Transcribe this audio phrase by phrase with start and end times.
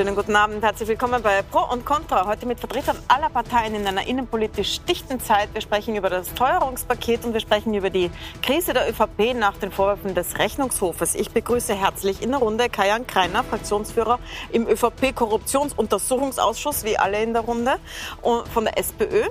[0.00, 2.26] Schönen guten Abend, herzlich willkommen bei Pro und Contra.
[2.26, 5.52] Heute mit Vertretern aller Parteien in einer innenpolitisch dichten Zeit.
[5.52, 8.10] Wir sprechen über das Teuerungspaket und wir sprechen über die
[8.40, 11.14] Krise der ÖVP nach den Vorwürfen des Rechnungshofes.
[11.16, 14.20] Ich begrüße herzlich in der Runde Kajan Kreiner, Fraktionsführer
[14.52, 17.72] im ÖVP-Korruptionsuntersuchungsausschuss, wie alle in der Runde,
[18.22, 19.24] von der SPÖ.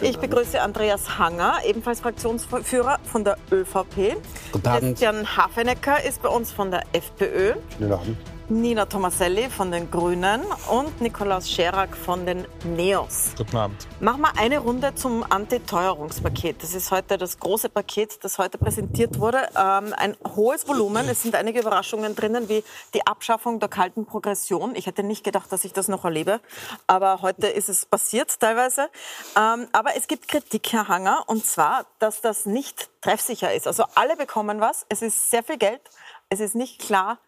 [0.00, 4.16] Ich begrüße Andreas Hanger, ebenfalls Fraktionsführer von der ÖVP.
[4.52, 4.88] Guten Abend.
[4.88, 7.56] Christian Hafenecker ist bei uns von der FPÖ.
[7.76, 8.16] Schönen Abend.
[8.50, 13.30] Nina Tomaselli von den Grünen und Nikolaus Scherak von den Neos.
[13.38, 13.88] Guten Abend.
[14.00, 16.62] Machen wir eine Runde zum Antiteuerungspaket.
[16.62, 19.48] Das ist heute das große Paket, das heute präsentiert wurde.
[19.56, 21.08] Ähm, ein hohes Volumen.
[21.08, 22.62] Es sind einige Überraschungen drinnen, wie
[22.92, 24.74] die Abschaffung der kalten Progression.
[24.74, 26.40] Ich hätte nicht gedacht, dass ich das noch erlebe.
[26.86, 28.90] Aber heute ist es passiert teilweise.
[29.38, 33.66] Ähm, aber es gibt Kritik, Herr Hanger, und zwar, dass das nicht treffsicher ist.
[33.66, 34.84] Also alle bekommen was.
[34.90, 35.80] Es ist sehr viel Geld.
[36.28, 37.18] Es ist nicht klar,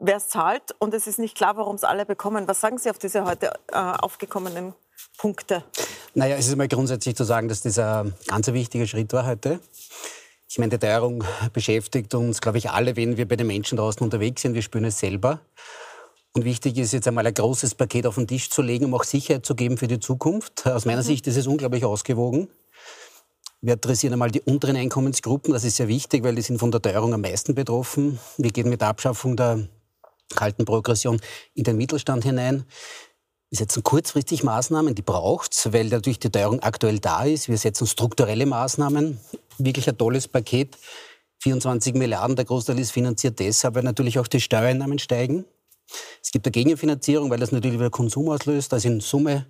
[0.00, 2.48] wer es zahlt und es ist nicht klar, warum es alle bekommen.
[2.48, 4.74] Was sagen Sie auf diese heute äh, aufgekommenen
[5.18, 5.62] Punkte?
[6.14, 9.60] Naja, es ist mal grundsätzlich zu sagen, dass dieser ganz wichtige Schritt war heute.
[10.48, 14.02] Ich meine, die Teuerung beschäftigt uns, glaube ich, alle, wenn wir bei den Menschen draußen
[14.02, 14.54] unterwegs sind.
[14.54, 15.40] Wir spüren es selber.
[16.32, 19.04] Und wichtig ist jetzt einmal ein großes Paket auf den Tisch zu legen, um auch
[19.04, 20.66] Sicherheit zu geben für die Zukunft.
[20.66, 21.06] Aus meiner mhm.
[21.06, 22.48] Sicht ist es unglaublich ausgewogen.
[23.60, 25.52] Wir adressieren einmal die unteren Einkommensgruppen.
[25.52, 28.18] Das ist sehr wichtig, weil die sind von der Teuerung am meisten betroffen.
[28.38, 29.68] Wir gehen mit der Abschaffung der
[30.34, 31.20] kalten Progression
[31.54, 32.64] in den Mittelstand hinein.
[33.50, 37.48] Wir setzen kurzfristig Maßnahmen, die braucht es, weil natürlich die Teuerung aktuell da ist.
[37.48, 39.18] Wir setzen strukturelle Maßnahmen,
[39.58, 40.78] wirklich ein tolles Paket.
[41.42, 45.46] 24 Milliarden, der Großteil ist finanziert deshalb, weil natürlich auch die Steuereinnahmen steigen.
[46.22, 48.72] Es gibt eine Gegenfinanzierung, weil das natürlich wieder Konsum auslöst.
[48.72, 49.46] Also in Summe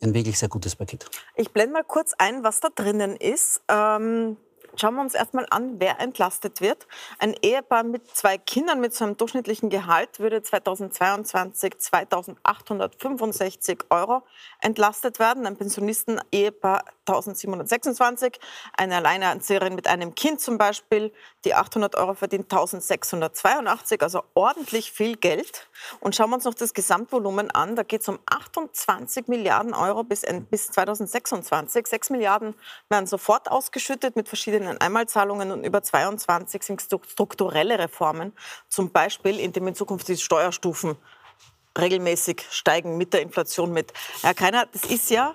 [0.00, 1.06] ein wirklich sehr gutes Paket.
[1.36, 3.62] Ich blende mal kurz ein, was da drinnen ist.
[3.68, 4.36] Ähm
[4.76, 6.88] Schauen wir uns erstmal an, wer entlastet wird.
[7.18, 14.22] Ein Ehepaar mit zwei Kindern mit so einem durchschnittlichen Gehalt würde 2022 2.865 Euro
[14.60, 15.46] entlastet werden.
[15.46, 18.40] Ein Pensionisten-Ehepaar 1.726.
[18.76, 21.12] Eine Alleinerzieherin mit einem Kind zum Beispiel,
[21.44, 24.02] die 800 Euro verdient, 1.682.
[24.02, 25.68] Also ordentlich viel Geld.
[26.00, 27.76] Und schauen wir uns noch das Gesamtvolumen an.
[27.76, 31.86] Da geht es um 28 Milliarden Euro bis, bis 2026.
[31.86, 32.54] 6 Milliarden
[32.88, 38.32] werden sofort ausgeschüttet mit verschiedenen Einzelnen Einmalzahlungen und über 22 sind strukturelle Reformen,
[38.68, 40.96] zum Beispiel indem in Zukunft die Steuerstufen
[41.78, 43.92] regelmäßig steigen mit der Inflation mit.
[44.22, 45.34] Herr Keiner, das ist ja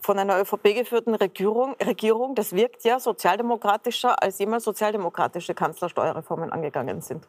[0.00, 7.02] von einer ÖVP geführten Regierung, Regierung, das wirkt ja sozialdemokratischer, als jemals sozialdemokratische Kanzlersteuerreformen angegangen
[7.02, 7.28] sind.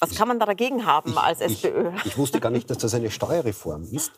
[0.00, 1.92] Was kann man da dagegen haben ich, als SPÖ?
[1.98, 4.12] Ich, ich, wusste gar nicht, dass das eine Steuerreform ist.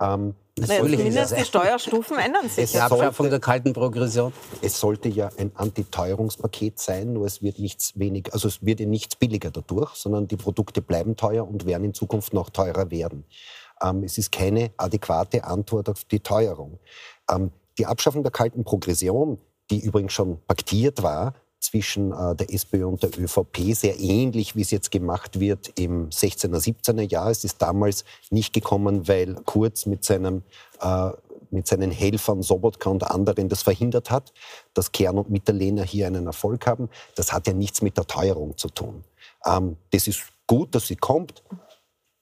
[0.00, 2.72] Ähm, naja, zumindest die Steuerstufen ändern sich.
[2.72, 4.32] Die Abschaffung der kalten Progression.
[4.60, 9.16] Es sollte ja ein Antiteuerungspaket sein, nur es wird nichts wenig, also es wird nichts
[9.16, 13.24] billiger dadurch, sondern die Produkte bleiben teuer und werden in Zukunft noch teurer werden.
[13.82, 16.78] Ähm, es ist keine adäquate Antwort auf die Teuerung.
[17.30, 19.38] Ähm, die Abschaffung der kalten Progression,
[19.70, 24.62] die übrigens schon paktiert war, zwischen äh, der SPÖ und der ÖVP, sehr ähnlich, wie
[24.62, 27.30] es jetzt gemacht wird im 16er, 17er Jahr.
[27.30, 30.42] Es ist damals nicht gekommen, weil Kurz mit seinem
[30.80, 31.10] äh,
[31.52, 34.32] mit seinen Helfern Sobotka und anderen das verhindert hat,
[34.72, 36.88] dass Kern und Mitterlehner hier einen Erfolg haben.
[37.16, 39.04] Das hat ja nichts mit der Teuerung zu tun.
[39.44, 41.42] Ähm, das ist gut, dass sie kommt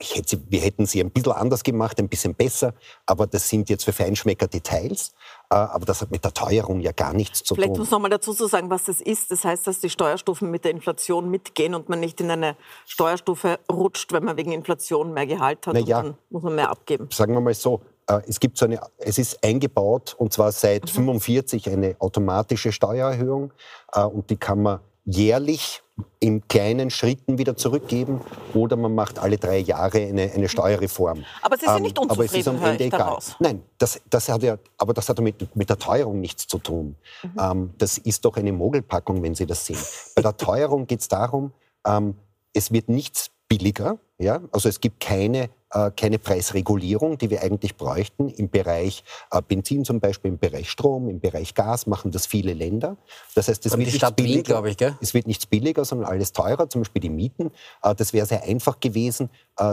[0.00, 2.74] hätte, wir hätten sie ein bisschen anders gemacht, ein bisschen besser,
[3.06, 5.12] aber das sind jetzt für Feinschmecker Details.
[5.50, 7.74] Äh, aber das hat mit der Teuerung ja gar nichts zu Vielleicht tun.
[7.76, 9.30] Vielleicht muss man mal dazu sagen, was das ist.
[9.30, 13.58] Das heißt, dass die Steuerstufen mit der Inflation mitgehen und man nicht in eine Steuerstufe
[13.70, 15.76] rutscht, wenn man wegen Inflation mehr Gehalt hat.
[15.86, 17.08] Ja, dann muss man mehr abgeben.
[17.10, 20.96] Sagen wir mal so, äh, es gibt so eine, es ist eingebaut und zwar seit
[20.96, 21.20] mhm.
[21.66, 23.52] eine automatische Steuererhöhung
[23.92, 24.80] äh, und die kann man
[25.10, 25.82] jährlich
[26.20, 28.20] in kleinen Schritten wieder zurückgeben
[28.54, 31.24] oder man macht alle drei Jahre eine, eine Steuerreform.
[31.42, 33.00] Aber Sie sind ähm, nicht unzufrieden, aber es ist am Ende egal.
[33.00, 33.36] Daraus.
[33.40, 36.96] Nein, das, das hat ja, aber das hat mit, mit der Teuerung nichts zu tun.
[37.22, 37.30] Mhm.
[37.40, 39.78] Ähm, das ist doch eine Mogelpackung, wenn Sie das sehen.
[40.14, 41.52] Bei der Teuerung geht es darum,
[41.86, 42.14] ähm,
[42.52, 43.98] es wird nichts billiger.
[44.18, 44.40] Ja?
[44.52, 45.48] Also es gibt keine
[45.96, 48.28] keine Preisregulierung, die wir eigentlich bräuchten.
[48.28, 52.54] Im Bereich äh, Benzin zum Beispiel, im Bereich Strom, im Bereich Gas machen das viele
[52.54, 52.96] Länder.
[53.34, 54.96] Das heißt, es wird, nichts billiger, glaube ich, gell?
[55.00, 57.50] es wird nichts billiger, sondern alles teurer, zum Beispiel die Mieten.
[57.82, 59.30] Äh, das wäre sehr einfach gewesen,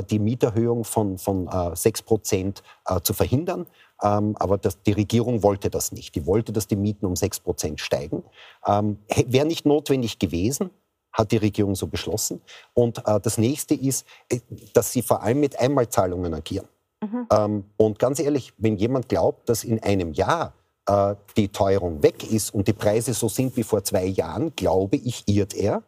[0.10, 2.64] die Mieterhöhung von, von 6 Prozent
[3.04, 3.68] zu verhindern.
[4.02, 6.16] Ähm, aber das, die Regierung wollte das nicht.
[6.16, 8.24] Die wollte, dass die Mieten um 6 Prozent steigen.
[8.66, 8.98] Ähm,
[9.28, 10.70] wäre nicht notwendig gewesen
[11.16, 12.42] hat die Regierung so beschlossen.
[12.74, 14.40] Und äh, das nächste ist, äh,
[14.74, 16.68] dass sie vor allem mit Einmalzahlungen agieren.
[17.02, 17.28] Mhm.
[17.32, 20.54] Ähm, und ganz ehrlich, wenn jemand glaubt, dass in einem Jahr
[20.88, 24.98] äh, die Teuerung weg ist und die Preise so sind wie vor zwei Jahren, glaube
[24.98, 25.82] ich, irrt er.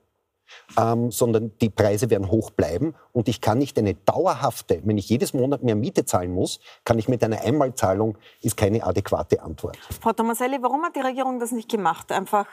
[0.77, 5.09] ähm, sondern die Preise werden hoch bleiben und ich kann nicht eine dauerhafte, wenn ich
[5.09, 9.77] jedes Monat mehr Miete zahlen muss, kann ich mit einer Einmalzahlung, ist keine adäquate Antwort.
[10.01, 12.11] Frau Tomaselli, warum hat die Regierung das nicht gemacht?
[12.11, 12.47] Einfach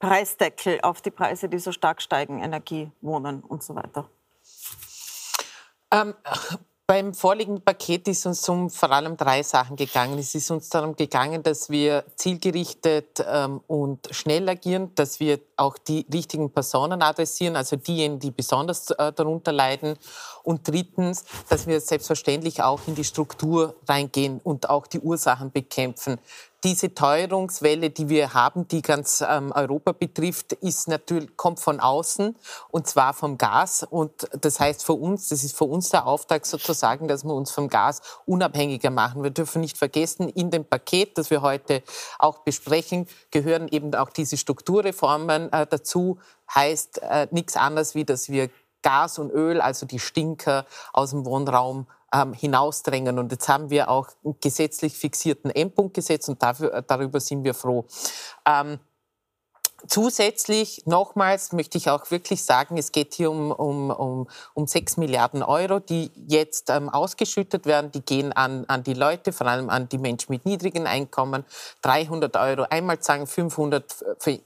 [0.00, 4.08] Preisdeckel auf die Preise, die so stark steigen, Energie, Wohnen und so weiter?
[5.92, 6.14] Ähm,
[6.90, 10.18] beim vorliegenden Paket ist uns um vor allem drei Sachen gegangen.
[10.18, 15.78] Es ist uns darum gegangen, dass wir zielgerichtet ähm, und schnell agieren, dass wir auch
[15.78, 19.96] die richtigen Personen adressieren, also diejenigen, die besonders äh, darunter leiden.
[20.42, 26.18] Und drittens, dass wir selbstverständlich auch in die Struktur reingehen und auch die Ursachen bekämpfen
[26.62, 32.36] diese Teuerungswelle, die wir haben, die ganz ähm, Europa betrifft, ist natürlich, kommt von außen
[32.70, 33.82] und zwar vom Gas.
[33.82, 37.50] Und das heißt für uns, das ist für uns der Auftrag sozusagen, dass wir uns
[37.50, 39.22] vom Gas unabhängiger machen.
[39.22, 41.82] Wir dürfen nicht vergessen, in dem Paket, das wir heute
[42.18, 46.18] auch besprechen, gehören eben auch diese Strukturreformen äh, dazu.
[46.54, 48.50] Heißt äh, nichts anderes, wie dass wir
[48.82, 53.18] Gas und Öl, also die Stinker aus dem Wohnraum ähm, hinausdrängen.
[53.18, 57.54] Und jetzt haben wir auch einen gesetzlich fixierten Endpunkt gesetzt und dafür, darüber sind wir
[57.54, 57.86] froh.
[58.46, 58.78] Ähm,
[59.88, 64.96] Zusätzlich nochmals möchte ich auch wirklich sagen, es geht hier um, um, um, um 6
[64.96, 67.90] Milliarden Euro, die jetzt ähm, ausgeschüttet werden.
[67.92, 71.44] Die gehen an, an die Leute, vor allem an die Menschen mit niedrigen Einkommen.
[71.82, 73.84] 300 Euro einmal sagen, 500.
[74.18, 74.38] Für,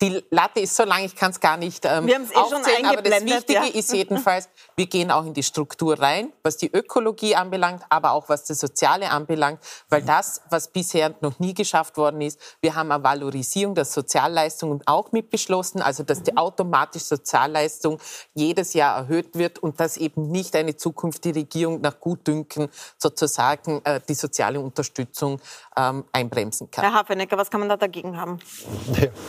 [0.00, 3.02] die Latte ist so lang, ich kann es gar nicht ähm, wir eh schon Aber
[3.02, 3.74] das Wichtige ja.
[3.74, 8.28] ist jedenfalls, wir gehen auch in die Struktur rein, was die Ökologie anbelangt, aber auch
[8.28, 9.60] was das Soziale anbelangt.
[9.88, 14.71] Weil das, was bisher noch nie geschafft worden ist, wir haben eine Valorisierung der Sozialleistungen
[14.72, 17.98] Leistungen auch mit beschlossen, also dass die automatische Sozialleistung
[18.34, 24.00] jedes Jahr erhöht wird und dass eben nicht eine zukünftige Regierung nach Gutdünken sozusagen äh,
[24.08, 25.40] die soziale Unterstützung
[25.76, 26.84] ähm, einbremsen kann.
[26.84, 28.38] Herr Hafenecker, was kann man da dagegen haben?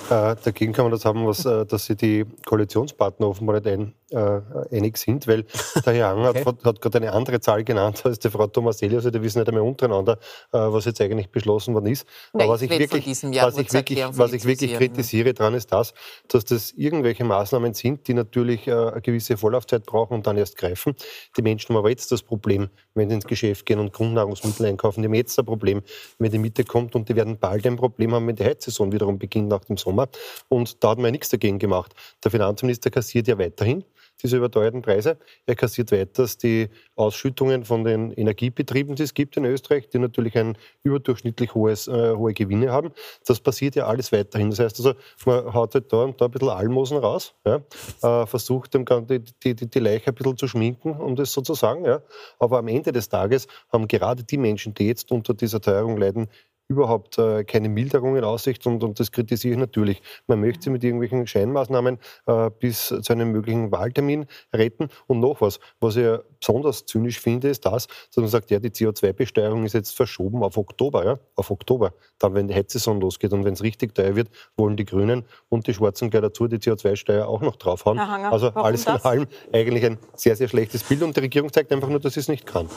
[0.09, 3.67] Ja, äh, dagegen kann man das haben, was, äh, dass sie die Koalitionspartner offenbar nicht
[3.67, 5.45] ein, äh, einig sind, weil
[5.85, 6.45] der Herr Ang okay.
[6.45, 9.47] hat, hat gerade eine andere Zahl genannt als die Frau Tomaselli, also die wissen nicht
[9.47, 10.19] einmal untereinander,
[10.51, 12.05] äh, was jetzt eigentlich beschlossen worden ist.
[12.33, 15.93] Nein, Aber was ich, wirklich, was ich wirklich, was ich wirklich kritisiere daran ist das,
[16.27, 20.57] dass das irgendwelche Maßnahmen sind, die natürlich äh, eine gewisse Vorlaufzeit brauchen und dann erst
[20.57, 20.95] greifen.
[21.37, 25.01] Die Menschen haben aber jetzt das Problem, wenn sie ins Geschäft gehen und Grundnahrungsmittel einkaufen,
[25.01, 25.81] die haben jetzt ein Problem,
[26.19, 29.17] wenn die Mitte kommt und die werden bald ein Problem haben, wenn die Heizsaison wiederum
[29.17, 30.07] beginnt nach dem Sommer.
[30.49, 31.93] Und da hat man ja nichts dagegen gemacht.
[32.23, 33.83] Der Finanzminister kassiert ja weiterhin
[34.23, 35.17] diese überteuerten Preise.
[35.45, 40.37] Er kassiert weiters die Ausschüttungen von den Energiebetrieben, die es gibt in Österreich, die natürlich
[40.37, 42.91] ein überdurchschnittlich hohes, äh, hohe Gewinne haben.
[43.25, 44.49] Das passiert ja alles weiterhin.
[44.49, 44.93] Das heißt also,
[45.25, 47.61] man haut halt da und da ein bisschen Almosen raus, ja,
[48.01, 51.53] äh, versucht dem, die, die, die, Leiche ein bisschen zu schminken, um das so zu
[51.53, 51.85] sagen.
[51.85, 52.01] Ja.
[52.39, 56.29] Aber am Ende des Tages haben gerade die Menschen, die jetzt unter dieser Teuerung leiden,
[56.73, 60.01] überhaupt äh, keine Milderung in Aussicht und, und, das kritisiere ich natürlich.
[60.27, 64.89] Man möchte sie mit irgendwelchen Scheinmaßnahmen äh, bis zu einem möglichen Wahltermin retten.
[65.07, 66.07] Und noch was, was ich
[66.39, 70.57] besonders zynisch finde, ist das, dass man sagt, ja, die CO2-Besteuerung ist jetzt verschoben auf
[70.57, 74.29] Oktober, ja, auf Oktober, dann, wenn die Heizsaison losgeht und wenn es richtig teuer wird,
[74.57, 77.99] wollen die Grünen und die Schwarzen gleich dazu die CO2-Steuer auch noch draufhauen.
[77.99, 81.89] also alles in allem eigentlich ein sehr, sehr schlechtes Bild und die Regierung zeigt einfach
[81.89, 82.69] nur, dass sie es nicht kann.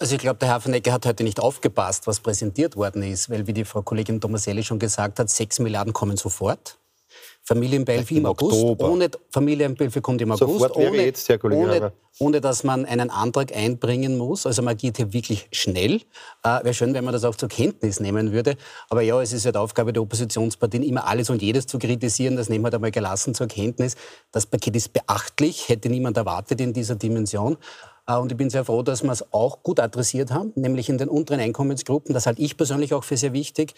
[0.00, 3.30] Also ich glaube, der Herr von Ecke hat heute nicht aufgepasst, was präsentiert worden ist,
[3.30, 6.78] weil wie die Frau Kollegin Tomaselli schon gesagt hat, 6 Milliarden kommen sofort.
[7.44, 8.56] Familienbeihilfe im August.
[8.56, 8.90] Oktober.
[8.90, 10.52] Ohne Familienbeihilfe kommt im August.
[10.52, 14.46] Sofort wäre ohne, jetzt, Herr Kollege ohne, ohne, dass man einen Antrag einbringen muss.
[14.46, 15.96] Also man geht hier wirklich schnell.
[16.44, 18.56] Äh, Wäre schön, wenn man das auch zur Kenntnis nehmen würde.
[18.90, 22.36] Aber ja, es ist halt Aufgabe der Oppositionsparteien, immer alles und jedes zu kritisieren.
[22.36, 23.96] Das nehmen wir halt einmal gelassen zur Kenntnis.
[24.30, 27.56] Das Paket ist beachtlich, hätte niemand erwartet in dieser Dimension.
[28.06, 30.98] Äh, und ich bin sehr froh, dass wir es auch gut adressiert haben, nämlich in
[30.98, 32.14] den unteren Einkommensgruppen.
[32.14, 33.74] Das halte ich persönlich auch für sehr wichtig.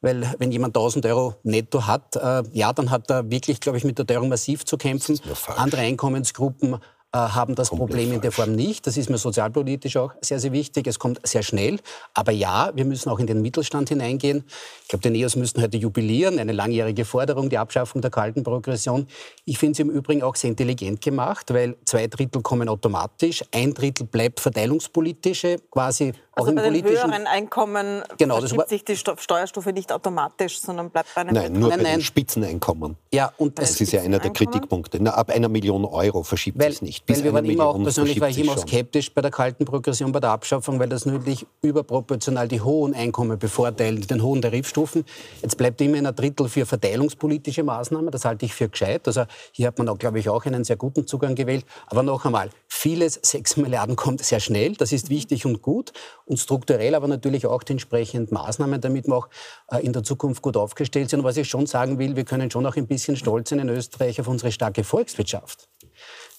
[0.00, 3.84] Weil wenn jemand 1000 Euro netto hat, äh, ja, dann hat er wirklich, glaube ich,
[3.84, 5.20] mit der Teuerung massiv zu kämpfen.
[5.56, 6.78] Andere Einkommensgruppen
[7.18, 8.86] haben das Komplett Problem in der Form nicht.
[8.86, 10.86] Das ist mir sozialpolitisch auch sehr, sehr wichtig.
[10.86, 11.78] Es kommt sehr schnell.
[12.14, 14.44] Aber ja, wir müssen auch in den Mittelstand hineingehen.
[14.82, 16.38] Ich glaube, die NEOS müssten heute jubilieren.
[16.38, 19.06] Eine langjährige Forderung, die Abschaffung der kalten Progression.
[19.44, 23.74] Ich finde es im Übrigen auch sehr intelligent gemacht, weil zwei Drittel kommen automatisch, ein
[23.74, 29.72] Drittel bleibt verteilungspolitische, quasi also auch bei den höheren Einkommen genau, verschiebt sich die Steuerstufe
[29.72, 31.98] nicht automatisch, sondern bleibt bei einem Nein, nur nein, bei nein.
[31.98, 32.96] den Spitzeneinkommen.
[33.12, 34.98] Ja, und das ist ja einer der Kritikpunkte.
[35.00, 37.01] Na, ab einer Million Euro verschiebt sich nicht.
[37.08, 40.12] Weil wir waren immer auch, persönlich war ich immer auch skeptisch bei der kalten Progression,
[40.12, 45.04] bei der Abschaffung, weil das natürlich überproportional die hohen Einkommen bevorteilt, den hohen Tarifstufen.
[45.42, 48.10] Jetzt bleibt immer ein Drittel für verteilungspolitische Maßnahmen.
[48.12, 49.06] Das halte ich für gescheit.
[49.08, 51.64] Also hier hat man, auch, glaube ich, auch einen sehr guten Zugang gewählt.
[51.88, 54.74] Aber noch einmal, vieles, 6 Milliarden kommt sehr schnell.
[54.74, 55.92] Das ist wichtig und gut.
[56.24, 59.28] Und strukturell aber natürlich auch die entsprechenden Maßnahmen, damit wir auch
[59.70, 61.20] äh, in der Zukunft gut aufgestellt sind.
[61.20, 63.68] Und was ich schon sagen will, wir können schon auch ein bisschen stolz sein in
[63.68, 65.68] Österreich auf unsere starke Volkswirtschaft.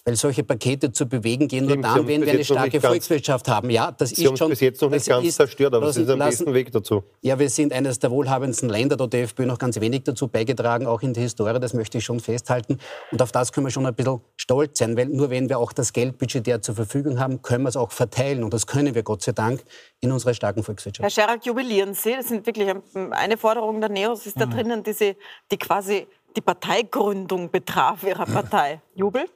[0.05, 3.69] Weil solche Pakete zu bewegen gehen nur dann, wenn wir eine starke Volkswirtschaft haben.
[3.69, 4.49] Ja, das Sie ist schon.
[4.49, 7.03] bis jetzt noch nicht ganz ist, zerstört, aber Sie sind am besten Weg dazu.
[7.21, 8.97] Ja, wir sind eines der wohlhabendsten Länder.
[8.97, 11.57] Da hat die FPÖ noch ganz wenig dazu beigetragen, auch in der Historie.
[11.57, 12.79] Das möchte ich schon festhalten.
[13.11, 15.71] Und auf das können wir schon ein bisschen stolz sein, weil nur wenn wir auch
[15.71, 18.43] das Geldbudget der zur Verfügung haben, können wir es auch verteilen.
[18.43, 19.63] Und das können wir Gott sei Dank
[20.01, 21.03] in unserer starken Volkswirtschaft.
[21.03, 22.11] Herr Scherak, jubilieren Sie.
[22.11, 22.73] Das sind wirklich
[23.11, 24.51] eine Forderung der Neos ist da mhm.
[24.51, 25.15] drinnen, die,
[25.51, 28.81] die quasi die Parteigründung betraf Ihrer Partei.
[28.95, 29.27] Jubel?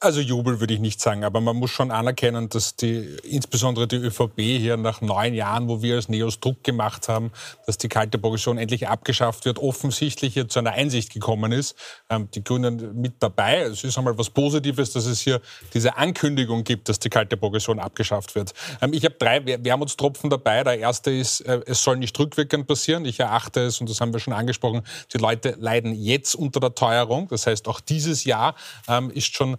[0.00, 3.96] Also Jubel würde ich nicht sagen, aber man muss schon anerkennen, dass die, insbesondere die
[3.96, 7.30] ÖVP hier nach neun Jahren, wo wir als Neos Druck gemacht haben,
[7.66, 11.76] dass die kalte Progression endlich abgeschafft wird, offensichtlich hier zu einer Einsicht gekommen ist.
[12.08, 13.60] Ähm, die Grünen mit dabei.
[13.60, 15.42] Es ist einmal was Positives, dass es hier
[15.74, 18.54] diese Ankündigung gibt, dass die kalte Progression abgeschafft wird.
[18.80, 20.64] Ähm, ich habe drei Wermutstropfen dabei.
[20.64, 23.04] Der erste ist, äh, es soll nicht rückwirkend passieren.
[23.04, 26.74] Ich erachte es, und das haben wir schon angesprochen, die Leute leiden jetzt unter der
[26.74, 27.28] Teuerung.
[27.28, 28.54] Das heißt, auch dieses Jahr
[28.88, 29.58] ähm, ist schon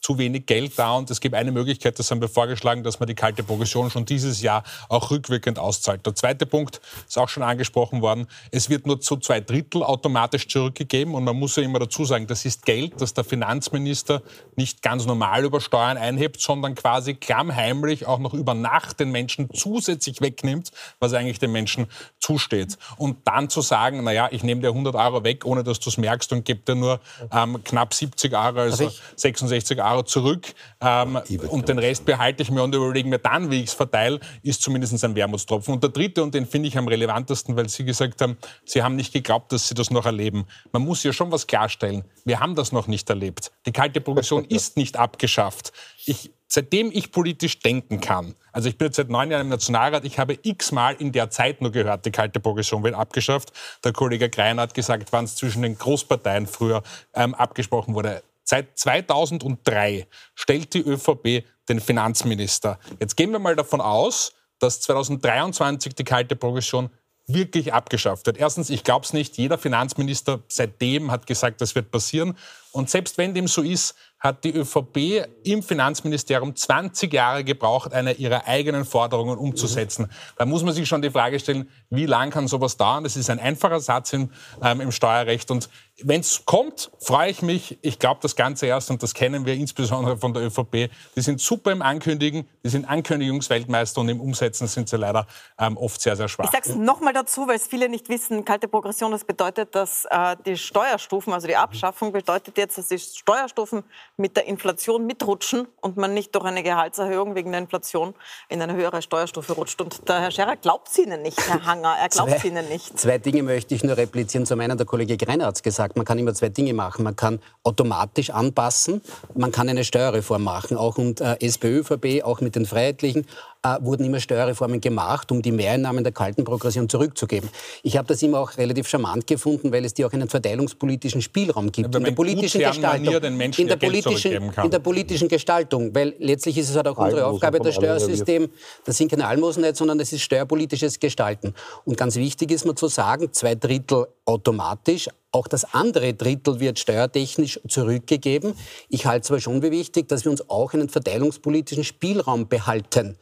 [0.00, 3.06] zu wenig Geld da und es gibt eine Möglichkeit, das haben wir vorgeschlagen, dass man
[3.06, 6.04] die kalte Progression schon dieses Jahr auch rückwirkend auszahlt.
[6.06, 8.26] Der zweite Punkt ist auch schon angesprochen worden.
[8.50, 12.26] Es wird nur zu zwei Drittel automatisch zurückgegeben und man muss ja immer dazu sagen,
[12.26, 14.22] das ist Geld, das der Finanzminister
[14.56, 19.50] nicht ganz normal über Steuern einhebt, sondern quasi klammheimlich auch noch über Nacht den Menschen
[19.52, 21.86] zusätzlich wegnimmt, was eigentlich den Menschen
[22.18, 22.78] zusteht.
[22.96, 25.98] Und dann zu sagen, naja, ich nehme dir 100 Euro weg, ohne dass du es
[25.98, 27.00] merkst und gebe dir nur
[27.32, 31.18] ähm, knapp 70 Euro, also 66 Euro Euro zurück ähm,
[31.48, 34.62] und den Rest behalte ich mir und überlege mir dann, wie ich es verteile, ist
[34.62, 35.74] zumindest ein Wermutstropfen.
[35.74, 38.96] Und der dritte, und den finde ich am relevantesten, weil Sie gesagt haben, Sie haben
[38.96, 40.46] nicht geglaubt, dass Sie das noch erleben.
[40.72, 42.04] Man muss ja schon was klarstellen.
[42.24, 43.52] Wir haben das noch nicht erlebt.
[43.66, 45.72] Die kalte Progression ist nicht abgeschafft.
[46.06, 50.04] Ich seitdem ich politisch denken kann, also ich bin jetzt seit neun Jahren im Nationalrat,
[50.04, 53.52] ich habe x-mal in der Zeit nur gehört, die kalte Progression wird abgeschafft.
[53.84, 56.82] Der Kollege Greiner hat gesagt, wann es zwischen den Großparteien früher
[57.14, 58.22] ähm, abgesprochen wurde.
[58.44, 62.78] Seit 2003 stellt die ÖVP den Finanzminister.
[62.98, 66.90] Jetzt gehen wir mal davon aus, dass 2023 die kalte Progression
[67.34, 68.38] wirklich abgeschafft wird.
[68.38, 69.36] Erstens, ich glaube es nicht.
[69.36, 72.36] Jeder Finanzminister seitdem hat gesagt, das wird passieren.
[72.72, 78.12] Und selbst wenn dem so ist, hat die ÖVP im Finanzministerium 20 Jahre gebraucht, eine
[78.12, 80.10] ihrer eigenen Forderungen umzusetzen.
[80.36, 83.02] Da muss man sich schon die Frage stellen, wie lang kann sowas dauern?
[83.04, 84.30] Das ist ein einfacher Satz im,
[84.62, 85.50] ähm, im Steuerrecht.
[85.50, 85.68] Und
[86.04, 87.78] wenn es kommt, freue ich mich.
[87.82, 91.40] Ich glaube das Ganze erst, und das kennen wir insbesondere von der ÖVP, die sind
[91.40, 95.26] super im Ankündigen, die sind Ankündigungsweltmeister und im Umsetzen sind sie leider
[95.58, 96.44] ähm, oft sehr, sehr schwach.
[96.44, 100.06] Ich sage es nochmal dazu, weil es viele nicht wissen, kalte Progression, das bedeutet, dass
[100.10, 103.82] äh, die Steuerstufen, also die Abschaffung bedeutet jetzt, dass die Steuerstufen
[104.16, 108.14] mit der Inflation mitrutschen und man nicht durch eine Gehaltserhöhung wegen der Inflation
[108.48, 109.80] in eine höhere Steuerstufe rutscht.
[109.80, 112.98] Und der Herr Scherer glaubt es Ihnen nicht, Herr Hanger, er glaubt es Ihnen nicht.
[112.98, 114.46] Zwei Dinge möchte ich nur replizieren.
[114.46, 117.04] Zum einen, der Kollege Greiner hat es gesagt, man kann immer zwei Dinge machen.
[117.04, 119.02] Man kann automatisch anpassen,
[119.34, 123.26] man kann eine Steuerreform machen, auch und äh, SPÖ, ÖVP, auch mit den Freiheitlichen
[123.62, 127.48] äh, wurden immer Steuerreformen gemacht, um die Mehreinnahmen der kalten Progression zurückzugeben.
[127.82, 131.70] Ich habe das immer auch relativ charmant gefunden, weil es dir auch einen verteilungspolitischen Spielraum
[131.70, 131.94] gibt.
[131.94, 133.14] in der politischen Gestaltung.
[133.14, 135.94] in, der politischen, in der politischen Gestaltung.
[135.94, 138.48] Weil letztlich ist es halt auch unsere Aufgabe, das Steuersystem,
[138.84, 141.54] das sind keine Almosen nicht, sondern das ist steuerpolitisches Gestalten.
[141.84, 146.78] Und ganz wichtig ist mir zu sagen, zwei Drittel automatisch, auch das andere Drittel wird
[146.78, 148.54] steuertechnisch zurückgegeben.
[148.88, 153.16] Ich halte es aber schon für wichtig, dass wir uns auch einen verteilungspolitischen Spielraum behalten.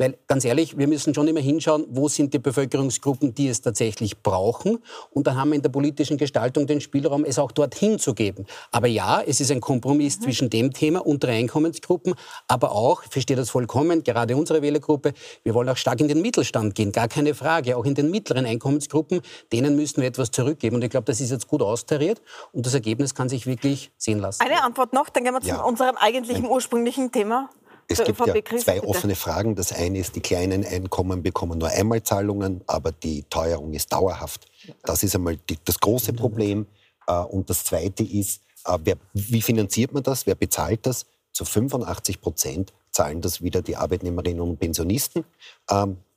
[0.00, 4.22] Weil ganz ehrlich, wir müssen schon immer hinschauen, wo sind die Bevölkerungsgruppen, die es tatsächlich
[4.22, 4.78] brauchen.
[5.10, 8.46] Und dann haben wir in der politischen Gestaltung den Spielraum, es auch dorthin zu geben.
[8.72, 10.22] Aber ja, es ist ein Kompromiss mhm.
[10.22, 12.14] zwischen dem Thema und der Einkommensgruppen,
[12.48, 15.12] aber auch, ich verstehe das vollkommen, gerade unsere Wählergruppe,
[15.44, 17.76] wir wollen auch stark in den Mittelstand gehen, gar keine Frage.
[17.76, 19.20] Auch in den mittleren Einkommensgruppen,
[19.52, 20.76] denen müssen wir etwas zurückgeben.
[20.76, 24.18] Und ich glaube, das ist jetzt gut austariert und das Ergebnis kann sich wirklich sehen
[24.18, 24.40] lassen.
[24.40, 25.62] Eine Antwort noch, dann gehen wir zu ja.
[25.62, 27.50] unserem eigentlichen ursprünglichen Thema.
[27.90, 29.56] Es gibt ja zwei offene Fragen.
[29.56, 34.46] Das eine ist, die kleinen Einkommen bekommen nur Einmalzahlungen, aber die Teuerung ist dauerhaft.
[34.84, 36.66] Das ist einmal die, das große Problem.
[37.06, 40.26] Äh, und das zweite ist, äh, wer, wie finanziert man das?
[40.26, 41.06] Wer bezahlt das?
[41.32, 45.24] Zu 85 Prozent zahlen das wieder die Arbeitnehmerinnen und Pensionisten.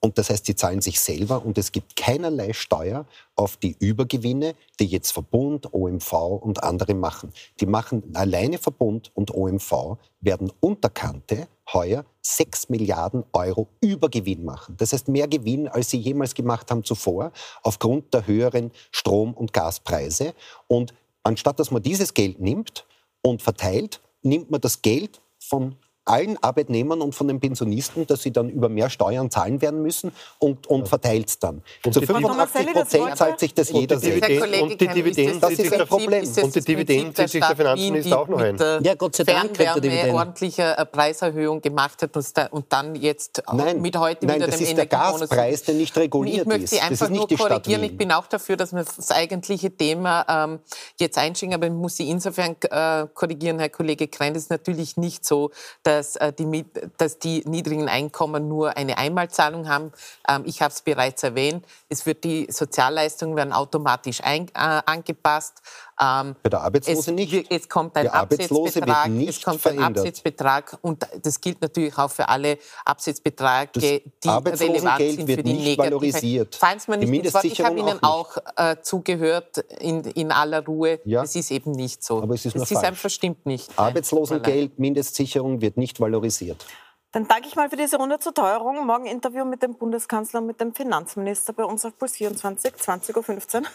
[0.03, 3.05] Und das heißt, sie zahlen sich selber und es gibt keinerlei Steuer
[3.37, 7.31] auf die Übergewinne, die jetzt Verbund, OMV und andere machen.
[7.61, 14.75] Die machen alleine Verbund und OMV werden Unterkante heuer 6 Milliarden Euro Übergewinn machen.
[14.77, 17.31] Das heißt mehr Gewinn, als sie jemals gemacht haben zuvor,
[17.61, 20.33] aufgrund der höheren Strom- und Gaspreise.
[20.67, 20.93] Und
[21.23, 22.85] anstatt dass man dieses Geld nimmt
[23.21, 28.31] und verteilt, nimmt man das Geld von allen Arbeitnehmern und von den Pensionisten, dass sie
[28.31, 31.61] dann über mehr Steuern zahlen werden müssen und, und verteilt es dann.
[31.85, 34.29] Und Zu 85 Prozent zahlt sich das jeder selbst.
[34.61, 36.23] Und die Dividenden, das ist ein Problem.
[36.41, 38.57] Und die Dividenden zieht sich der Finanzminister auch noch ein.
[38.81, 40.15] Ja, Gott sei Dank kriegt er Dividenden.
[40.15, 44.67] ordentliche äh, Preiserhöhung gemacht hat und dann jetzt nein, mit heute nein, wieder das dem
[44.67, 46.41] ist der Gaspreis, der nicht reguliert ist.
[46.41, 47.83] Ich möchte Sie einfach nur korrigieren.
[47.83, 50.59] Ich bin auch dafür, dass wir das eigentliche Thema ähm,
[50.99, 54.33] jetzt einschicken, aber ich muss Sie insofern äh, korrigieren, Herr Kollege Krein.
[54.33, 55.51] Das ist natürlich nicht so,
[55.83, 56.65] dass dass, äh, die,
[56.97, 59.91] dass die niedrigen Einkommen nur eine Einmalzahlung haben.
[60.27, 61.65] Ähm, ich habe es bereits erwähnt.
[61.89, 65.61] Es wird die Sozialleistungen werden automatisch ein, äh, angepasst.
[66.01, 67.51] Ähm, Bei der Arbeitslose es, nicht.
[67.51, 69.09] Es kommt ein Absetzbetrag.
[69.27, 75.29] es kommt ein Absetzbetrag und das gilt natürlich auch für alle Absetzbeträge, die relevant sind
[75.29, 76.55] für die nicht valorisiert.
[76.55, 77.45] Fallen Sie mir nicht ins Wort.
[77.45, 80.99] Ich habe Ihnen auch, äh, zugehört in, in aller Ruhe.
[81.05, 81.21] Ja.
[81.21, 82.21] Das ist eben nicht so.
[82.21, 83.69] Aber es ist, es ist einfach stimmt nicht.
[83.77, 86.65] Arbeitslosengeld, Mindestsicherung wird nicht valorisiert.
[87.13, 88.87] Dann danke ich mal für diese Runde zur Teuerung.
[88.87, 93.61] Morgen Interview mit dem Bundeskanzler und mit dem Finanzminister bei uns auf Puls 24, 20.15
[93.61, 93.67] Uhr.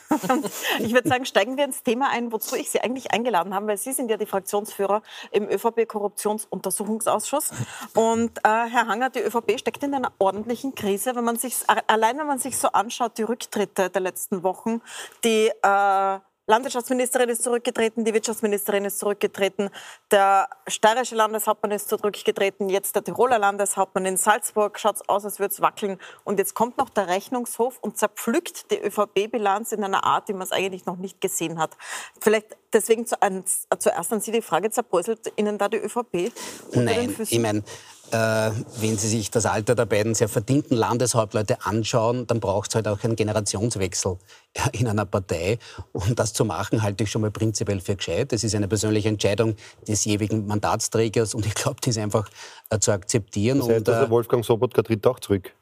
[0.81, 3.77] ich würde sagen, steigen wir ins Thema ein, wozu ich Sie eigentlich eingeladen habe, weil
[3.77, 7.53] Sie sind ja die Fraktionsführer im ÖVP-Korruptionsuntersuchungsausschuss.
[7.95, 11.15] Und äh, Herr Hanger, die ÖVP steckt in einer ordentlichen Krise.
[11.15, 14.83] Wenn man sich, allein wenn man sich so anschaut, die Rücktritte der letzten Wochen,
[15.23, 16.19] die äh,
[16.49, 19.69] Landwirtschaftsministerin ist zurückgetreten, die Wirtschaftsministerin ist zurückgetreten,
[20.11, 24.79] der steirische Landeshauptmann ist zurückgetreten, jetzt der Tiroler Landeshauptmann in Salzburg.
[24.79, 25.99] Schaut es aus, als würde es wackeln.
[26.25, 30.43] Und jetzt kommt noch der Rechnungshof und zerpflückt die ÖVP-Bilanz in einer Art, die man
[30.43, 31.77] es eigentlich noch nicht gesehen hat.
[32.19, 36.33] Vielleicht deswegen zuerst an Sie die Frage, zerbröselt Ihnen da die ÖVP?
[36.73, 37.63] Nein, ich meine, äh,
[38.11, 42.89] wenn Sie sich das Alter der beiden sehr verdienten Landeshauptleute anschauen, dann braucht es halt
[42.89, 44.17] auch einen Generationswechsel
[44.73, 45.59] in einer Partei.
[45.93, 48.33] Und das zu machen, halte ich schon mal prinzipiell für gescheit.
[48.33, 52.29] Das ist eine persönliche Entscheidung des jeweiligen Mandatsträgers und ich glaube, die ist einfach
[52.71, 53.59] äh, zu akzeptieren.
[53.59, 55.53] Das heißt, und, äh, Wolfgang Sobotka tritt auch zurück.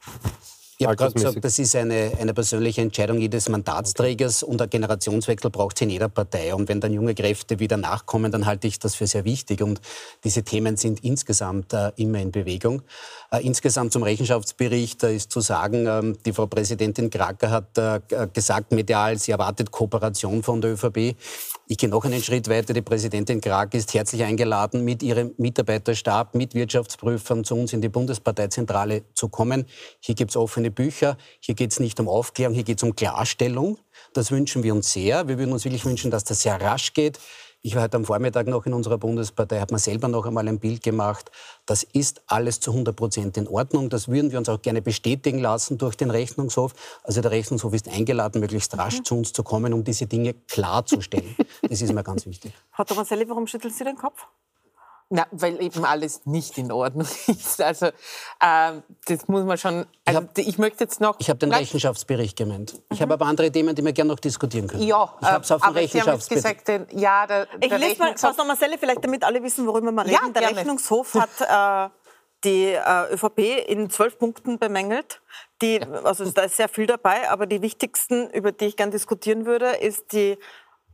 [0.78, 5.50] Ich habe gerade gesagt, das ist eine, eine persönliche Entscheidung jedes Mandatsträgers und ein Generationswechsel
[5.50, 6.54] braucht es in jeder Partei.
[6.54, 9.62] Und wenn dann junge Kräfte wieder nachkommen, dann halte ich das für sehr wichtig.
[9.62, 9.80] Und
[10.22, 12.82] diese Themen sind insgesamt äh, immer in Bewegung.
[13.30, 18.00] Äh, insgesamt zum Rechenschaftsbericht äh, ist zu sagen, ähm, die Frau Präsidentin Kracker hat äh,
[18.34, 21.16] gesagt medial, sie erwartet Kooperation von der ÖVP.
[21.68, 22.72] Ich gehe noch einen Schritt weiter.
[22.72, 27.88] Die Präsidentin Krag ist herzlich eingeladen, mit ihrem Mitarbeiterstab, mit Wirtschaftsprüfern zu uns in die
[27.88, 29.66] Bundesparteizentrale zu kommen.
[29.98, 31.16] Hier gibt es offene Bücher.
[31.40, 33.78] Hier geht es nicht um Aufklärung, hier geht es um Klarstellung.
[34.12, 35.26] Das wünschen wir uns sehr.
[35.26, 37.18] Wir würden uns wirklich wünschen, dass das sehr rasch geht.
[37.66, 40.60] Ich war heute am Vormittag noch in unserer Bundespartei, habe mir selber noch einmal ein
[40.60, 41.32] Bild gemacht.
[41.66, 43.90] Das ist alles zu 100 Prozent in Ordnung.
[43.90, 46.74] Das würden wir uns auch gerne bestätigen lassen durch den Rechnungshof.
[47.02, 49.04] Also der Rechnungshof ist eingeladen, möglichst rasch mhm.
[49.04, 51.34] zu uns zu kommen, um diese Dinge klarzustellen.
[51.68, 52.52] das ist mir ganz wichtig.
[52.70, 54.28] Frau Tomaselli, warum schütteln Sie den Kopf?
[55.08, 57.60] Na, weil eben alles nicht in Ordnung ist.
[57.62, 57.92] Also äh,
[59.04, 59.86] das muss man schon.
[60.04, 61.14] Also, ich, hab, ich möchte jetzt noch.
[61.20, 62.74] Ich habe den Rechenschaftsbericht gemeint.
[62.74, 62.80] Mhm.
[62.90, 64.82] Ich habe aber andere Themen, die wir gerne noch diskutieren können.
[64.82, 66.44] Ja, ich habe es auf dem Rechenschaftsbericht.
[66.44, 69.92] gesagt, den, ja, der, ich der lese mal, Frau Sommerselli, vielleicht damit alle wissen, worüber
[69.92, 70.12] wir reden.
[70.12, 70.56] Ja, der gerne.
[70.56, 71.30] Rechnungshof hat
[71.90, 71.94] äh,
[72.42, 75.20] die äh, ÖVP in zwölf Punkten bemängelt.
[75.62, 79.46] Die, also da ist sehr viel dabei, aber die wichtigsten, über die ich gerne diskutieren
[79.46, 80.36] würde, ist die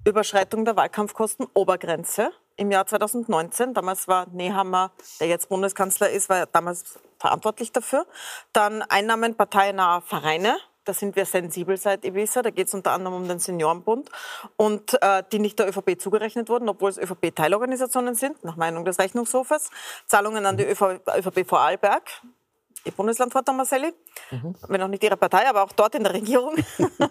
[0.04, 3.74] Überschreitung der Wahlkampfkosten-Obergrenze im Jahr 2019.
[3.74, 8.06] Damals war Nehammer, der jetzt Bundeskanzler ist, war damals verantwortlich dafür.
[8.52, 10.56] Dann Einnahmen parteinaher Vereine.
[10.84, 12.42] Da sind wir sensibel seit Ibiza.
[12.42, 14.10] Da geht es unter anderem um den Seniorenbund
[14.56, 18.98] und äh, die nicht der ÖVP zugerechnet wurden, obwohl es ÖVP-Teilorganisationen sind, nach Meinung des
[18.98, 19.70] Rechnungshofes.
[20.06, 22.02] Zahlungen an die ÖVP, ÖVP Vorarlberg,
[22.84, 23.92] Ihr Bundesland, Frau Tomaselli,
[24.30, 24.54] mhm.
[24.68, 26.56] wenn auch nicht Ihre Partei, aber auch dort in der Regierung.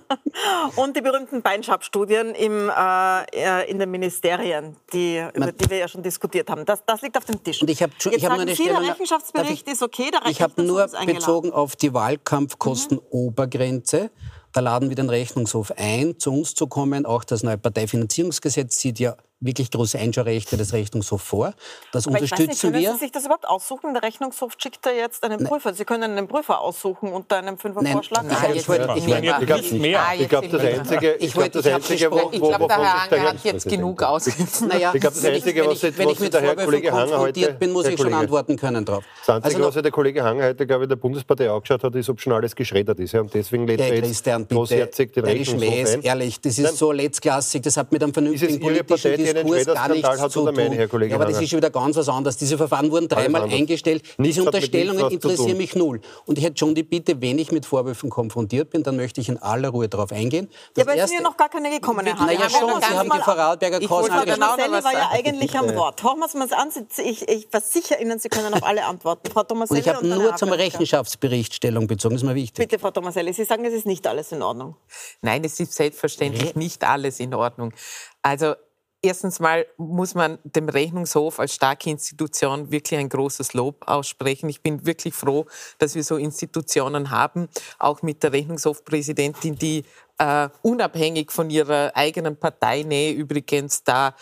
[0.76, 6.50] und die berühmten Beinschab-Studien äh, in den Ministerien, die, über die wir ja schon diskutiert
[6.50, 6.66] haben.
[6.66, 7.62] Das, das liegt auf dem Tisch.
[7.62, 10.62] Und ich habe Jetzt hab sagen Sie, der Rechenschaftsbericht ich, ist okay, der Ich habe
[10.62, 14.12] nur bezogen auf die Wahlkampfkostenobergrenze.
[14.54, 17.06] Da laden wir den Rechnungshof ein, zu uns zu kommen.
[17.06, 21.54] Auch das neue Parteifinanzierungsgesetz sieht ja wirklich große Einschaurechte des Rechnungshofs vor.
[21.92, 22.82] Das Aber unterstützen ich weiß nicht, wir.
[22.90, 23.94] Können Sie sich das überhaupt aussuchen?
[23.94, 25.74] Der Rechnungshof schickt da jetzt einen Prüfer.
[25.74, 28.24] Sie können einen Prüfer aussuchen unter einem Fünfervorschlag.
[28.26, 29.38] Nein, Nein, ich wollte- ich mehr.
[29.40, 30.00] ich glaube, Nicht mehr.
[30.02, 30.62] Ah, Ich jetzt glaube, das.
[30.62, 33.12] Einzige, Ich ich wollte- das ich Einzige, wo, gesprochen- Ich wo, glaube, der Herr sich
[33.20, 34.68] Anger hat jetzt genug ausgegriffen.
[34.68, 36.92] Naja, Ich glaube, das wenn Einzige, was jetzt- wenn ich mit der Herr Vorwürfen Kollege
[36.92, 39.04] Hanger konfrontiert heute- bin, muss ich schon antworten können drauf.
[39.26, 42.10] Das Einzige, Also was der Kollege Hanger heute, glaube ich, der Bundespartei angeschaut hat, ist,
[42.10, 43.16] ob schon alles geschreddert ist.
[43.16, 46.02] Und deswegen lädt er jetzt großherzig den Rechnungshof ein.
[46.04, 46.76] ehrlich, das ist Nein.
[46.76, 50.56] so letztklassig, das hat mit einem vernünftigen politischen einen Diskurs gar nichts hat zu tun.
[50.56, 52.38] meine, Herr Kollege ja, aber das ist schon wieder ganz was anderes.
[52.38, 54.04] Diese Verfahren wurden dreimal eingestellt.
[54.18, 56.02] Nichts Diese Unterstellungen interessieren mich null.
[56.26, 59.30] Und ich hätte schon die Bitte, wenn ich mit Vorwürfen konfrontiert bin, dann möchte ich
[59.30, 60.48] in aller Ruhe darauf eingehen.
[60.78, 62.06] Ja, Das aber es sind ja noch gar keine gekommen.
[62.06, 62.16] Herr.
[62.16, 64.72] Naja, schon, Sie haben die Vorarlberger genau noch angesprochen.
[64.72, 66.04] Was war ja eigentlich am Wort.
[66.04, 66.70] Hören wir es uns an.
[67.04, 69.30] Ich, ich versichere Ihnen, Sie können auf alle antworten.
[69.32, 70.52] Frau Und Tomaselli ich habe nur zum.
[70.62, 72.68] Rechenschaftsbericht Stellung bezogen, das ist mir wichtig.
[72.68, 74.76] Bitte, Frau Tomaselli, Sie sagen, es ist nicht alles in Ordnung.
[75.22, 77.74] Nein, es ist selbstverständlich nicht alles in Ordnung.
[78.22, 78.56] Also
[79.02, 84.50] erstens mal muss man dem Rechnungshof als starke Institution wirklich ein großes Lob aussprechen.
[84.50, 85.46] Ich bin wirklich froh,
[85.80, 89.84] dass wir so Institutionen haben, auch mit der Rechnungshofpräsidentin, die
[90.18, 94.14] äh, unabhängig von ihrer eigenen Parteinähe übrigens da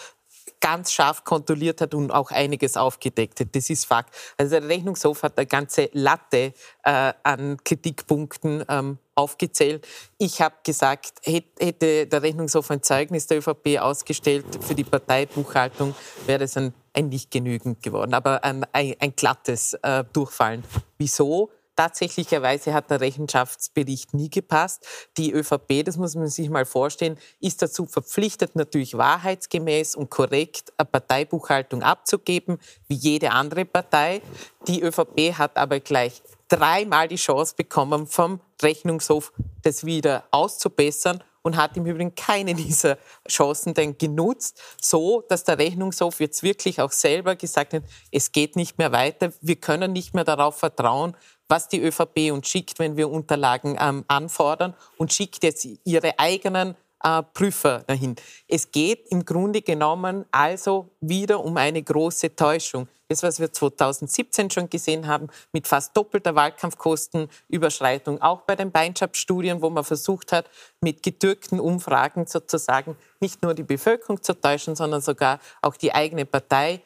[0.61, 3.47] ganz scharf kontrolliert hat und auch einiges aufgedeckt hat.
[3.53, 4.13] Das ist Fakt.
[4.37, 9.87] Also der Rechnungshof hat eine ganze Latte äh, an Kritikpunkten ähm, aufgezählt.
[10.17, 15.95] Ich habe gesagt, hätt- hätte der Rechnungshof ein Zeugnis der ÖVP ausgestellt für die Parteibuchhaltung,
[16.25, 20.63] wäre es ein, ein nicht genügend geworden, aber ein, ein, ein glattes äh, Durchfallen.
[20.97, 21.51] Wieso?
[21.79, 24.85] Tatsächlicherweise hat der Rechenschaftsbericht nie gepasst.
[25.15, 30.73] Die ÖVP, das muss man sich mal vorstellen, ist dazu verpflichtet, natürlich wahrheitsgemäß und korrekt
[30.75, 34.21] eine Parteibuchhaltung abzugeben, wie jede andere Partei.
[34.67, 41.55] Die ÖVP hat aber gleich dreimal die Chance bekommen, vom Rechnungshof das wieder auszubessern und
[41.55, 46.91] hat im Übrigen keine dieser Chancen dann genutzt, so dass der Rechnungshof jetzt wirklich auch
[46.91, 51.15] selber gesagt hat, es geht nicht mehr weiter, wir können nicht mehr darauf vertrauen,
[51.49, 56.75] was die ÖVP uns schickt, wenn wir Unterlagen ähm, anfordern und schickt jetzt ihre eigenen
[57.03, 58.15] äh, Prüfer dahin.
[58.47, 62.87] Es geht im Grunde genommen also wieder um eine große Täuschung.
[63.07, 69.63] Das, was wir 2017 schon gesehen haben, mit fast doppelter Wahlkampfkostenüberschreitung, auch bei den Beinschab-Studien,
[69.63, 70.47] wo man versucht hat,
[70.79, 76.25] mit getürkten Umfragen sozusagen nicht nur die Bevölkerung zu täuschen, sondern sogar auch die eigene
[76.25, 76.83] Partei,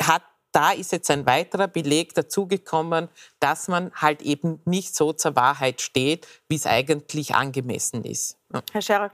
[0.00, 0.22] hat
[0.56, 3.08] da ist jetzt ein weiterer Beleg dazugekommen,
[3.40, 8.38] dass man halt eben nicht so zur Wahrheit steht, wie es eigentlich angemessen ist.
[8.54, 8.62] Ja.
[8.72, 9.10] Herr Scherer.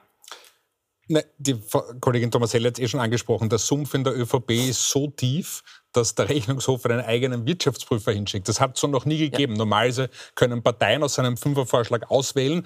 [1.08, 1.60] Ne, die
[2.00, 3.48] Kollegin Thomasell hat es eh schon angesprochen.
[3.48, 8.48] Der Sumpf in der ÖVP ist so tief, dass der Rechnungshof einen eigenen Wirtschaftsprüfer hinschickt.
[8.48, 9.54] Das hat es so noch nie gegeben.
[9.54, 12.64] Normalerweise können Parteien aus seinem Fünfervorschlag auswählen.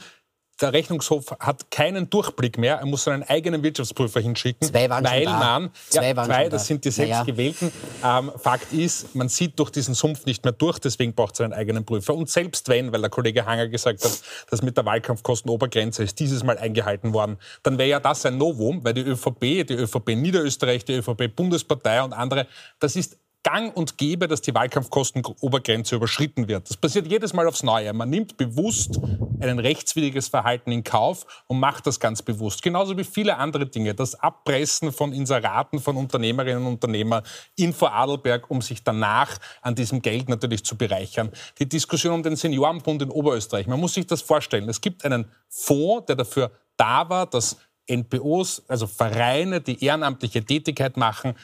[0.61, 2.77] Der Rechnungshof hat keinen Durchblick mehr.
[2.77, 4.66] Er muss seinen eigenen Wirtschaftsprüfer hinschicken.
[4.66, 5.38] Zwei waren schon weil da.
[5.38, 6.66] man, Zwei ja, waren zwei, schon das da.
[6.66, 7.25] sind die sechs Naja.
[7.25, 7.73] gewählten.
[8.03, 11.53] Ähm, Fakt ist, man sieht durch diesen Sumpf nicht mehr durch, deswegen braucht es einen
[11.53, 12.14] eigenen Prüfer.
[12.14, 14.19] Und selbst wenn, weil der Kollege Hanger gesagt hat,
[14.51, 18.83] dass mit der Wahlkampfkostenobergrenze ist dieses Mal eingehalten worden, dann wäre ja das ein Novum,
[18.83, 22.47] weil die ÖVP, die ÖVP Niederösterreich, die ÖVP Bundespartei und andere,
[22.81, 26.68] das ist gang und gäbe, dass die Wahlkampfkostenobergrenze überschritten wird.
[26.68, 27.92] Das passiert jedes Mal aufs Neue.
[27.92, 28.98] Man nimmt bewusst
[29.38, 32.61] ein rechtswidriges Verhalten in Kauf und macht das ganz bewusst.
[32.61, 33.94] Genauso wie viele andere Dinge.
[33.94, 37.22] Das Abpressen von Inseraten von Unternehmerinnen und Unternehmern
[37.54, 41.30] in Vorarlberg, um sich danach an diesem Geld natürlich zu bereichern.
[41.61, 43.68] Die Diskussion um den Seniorenbund in Oberösterreich.
[43.68, 44.68] Man muss sich das vorstellen.
[44.68, 50.96] Es gibt einen Fonds, der dafür da war, dass NPOs, also Vereine, die ehrenamtliche Tätigkeit
[50.96, 51.37] machen,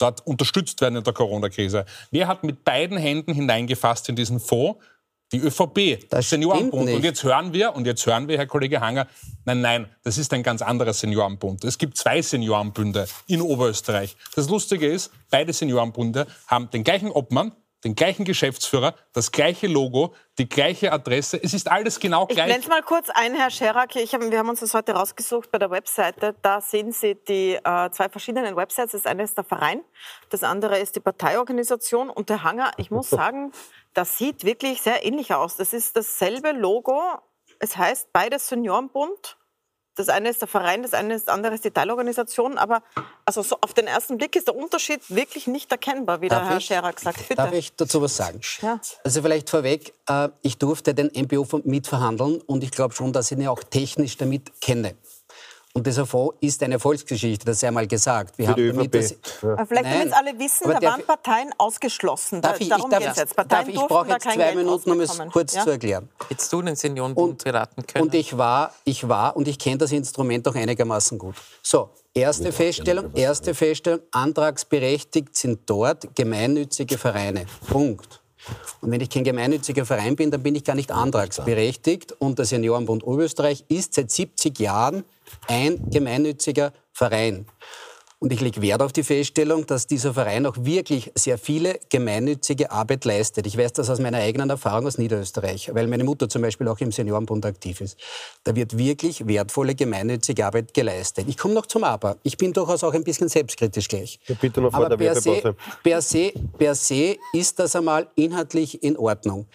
[0.00, 1.84] dort unterstützt werden in der Corona-Krise.
[2.10, 4.80] Wer hat mit beiden Händen hineingefasst in diesen Fonds?
[5.32, 6.86] Die ÖVP, Das Seniorenbund.
[6.86, 6.96] nicht.
[6.96, 9.06] Und jetzt hören wir, und jetzt hören wir, Herr Kollege Hanger,
[9.44, 11.62] nein, nein, das ist ein ganz anderer Seniorenbund.
[11.62, 14.16] Es gibt zwei Seniorenbünde in Oberösterreich.
[14.34, 17.52] Das Lustige ist, beide Seniorenbünde haben den gleichen Obmann,
[17.84, 21.42] den gleichen Geschäftsführer, das gleiche Logo, die gleiche Adresse.
[21.42, 22.46] Es ist alles genau Ich gleich.
[22.46, 23.96] blende mal kurz ein, Herr Scherak.
[23.96, 26.34] Ich hab, wir haben uns das heute rausgesucht bei der Webseite.
[26.42, 28.92] Da sehen Sie die äh, zwei verschiedenen Websites.
[28.92, 29.82] Das eine ist der Verein,
[30.28, 32.10] das andere ist die Parteiorganisation.
[32.10, 33.52] Und der Hanger, ich muss sagen,
[33.94, 35.56] das sieht wirklich sehr ähnlich aus.
[35.56, 37.00] Das ist dasselbe Logo.
[37.58, 39.36] Es heißt beides Seniorenbund.
[39.96, 42.56] Das eine ist der Verein, das eine ist, das andere ist die Teilorganisation.
[42.58, 42.82] Aber
[43.24, 46.48] also so auf den ersten Blick ist der Unterschied wirklich nicht erkennbar, wie der Darf
[46.48, 46.64] Herr ich?
[46.66, 47.18] Scherak sagt.
[47.28, 47.34] Bitte.
[47.34, 48.40] Darf ich dazu was sagen?
[48.62, 48.80] Ja.
[49.04, 53.30] Also vielleicht vorweg, äh, ich durfte den MPO von- mitverhandeln und ich glaube schon, dass
[53.30, 54.94] ich ihn auch technisch damit kenne.
[55.80, 58.36] Und dieser Fonds ist eine Volksgeschichte, das sei mal gesagt.
[58.36, 59.16] Wir Für die haben damit ÖVP.
[59.40, 62.42] das, Aber Vielleicht, damit es alle wissen, Aber da waren Parteien ausgeschlossen.
[62.42, 63.28] Darf Da- ich, ich, Darum darf, geht es jetzt.
[63.30, 65.64] darf Parteien ich, ich brauche jetzt zwei Geld Minuten, um es kurz Ja?
[65.64, 66.10] zu erklären.
[66.28, 68.04] Jetzt du den Seniorenbund beraten können.
[68.04, 71.36] Und ich war, ich war und ich kenne das Instrument auch einigermaßen gut.
[71.62, 77.46] So, erste Feststellung, erste Feststellung, antragsberechtigt sind dort gemeinnützige Vereine.
[77.70, 78.19] Punkt.
[78.80, 82.12] Und wenn ich kein gemeinnütziger Verein bin, dann bin ich gar nicht antragsberechtigt.
[82.12, 85.04] Und der Seniorenbund Oberösterreich ist seit 70 Jahren
[85.46, 87.46] ein gemeinnütziger Verein.
[88.22, 92.70] Und ich lege Wert auf die Feststellung, dass dieser Verein auch wirklich sehr viele gemeinnützige
[92.70, 93.46] Arbeit leistet.
[93.46, 96.78] Ich weiß das aus meiner eigenen Erfahrung aus Niederösterreich, weil meine Mutter zum Beispiel auch
[96.80, 97.98] im Seniorenbund aktiv ist.
[98.44, 101.24] Da wird wirklich wertvolle gemeinnützige Arbeit geleistet.
[101.28, 102.18] Ich komme noch zum Aber.
[102.22, 104.20] Ich bin durchaus auch ein bisschen selbstkritisch gleich.
[104.26, 108.06] Ja, bitte noch vor Aber der per se, per, se, per se ist das einmal
[108.16, 109.46] inhaltlich in Ordnung.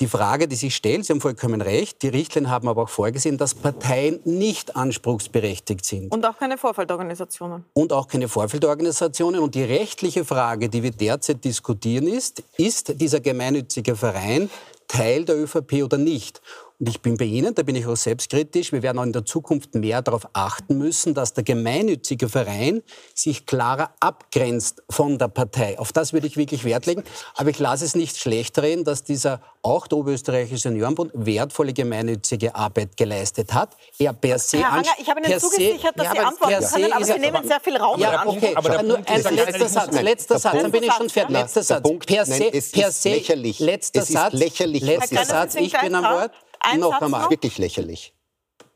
[0.00, 3.38] Die Frage, die sich stellt, Sie haben vollkommen recht, die Richtlinien haben aber auch vorgesehen,
[3.38, 7.64] dass Parteien nicht anspruchsberechtigt sind Und auch keine Vorfeldorganisationen.
[7.74, 9.40] und auch keine Vorfeldorganisationen.
[9.40, 14.50] Und die rechtliche Frage, die wir derzeit diskutieren, ist, ist dieser gemeinnützige Verein
[14.88, 16.40] Teil der ÖVP oder nicht?
[16.84, 19.24] Und ich bin bei Ihnen, da bin ich auch selbstkritisch, wir werden auch in der
[19.24, 22.82] Zukunft mehr darauf achten müssen, dass der gemeinnützige Verein
[23.14, 25.78] sich klarer abgrenzt von der Partei.
[25.78, 27.02] Auf das würde ich wirklich Wert legen.
[27.36, 32.54] Aber ich lasse es nicht schlecht reden, dass dieser auch der Oberösterreichische Seniorenbund wertvolle gemeinnützige
[32.54, 33.70] Arbeit geleistet hat.
[33.98, 36.92] Er per se Herr Hanger, ich habe Ihnen zugesichert, dass Ja, Sie aber antworten können,
[36.92, 40.00] aber Sie nehmen sehr viel Raum ja, okay, aber der aber nur Punkt letzter Satz,
[40.02, 41.32] letzter der Satz, dann Punkt- bin ich schon fertig.
[41.34, 41.82] Letzter Der Satz.
[41.82, 43.58] Punkt- per se, per se, lächerlich.
[43.58, 46.32] letzter Es ist Satz, lächerlich, letzter Satz, ich bin am Wort.
[46.64, 47.22] Ein Noch Satz einmal.
[47.22, 47.30] noch.
[47.30, 48.13] Wirklich lächerlich.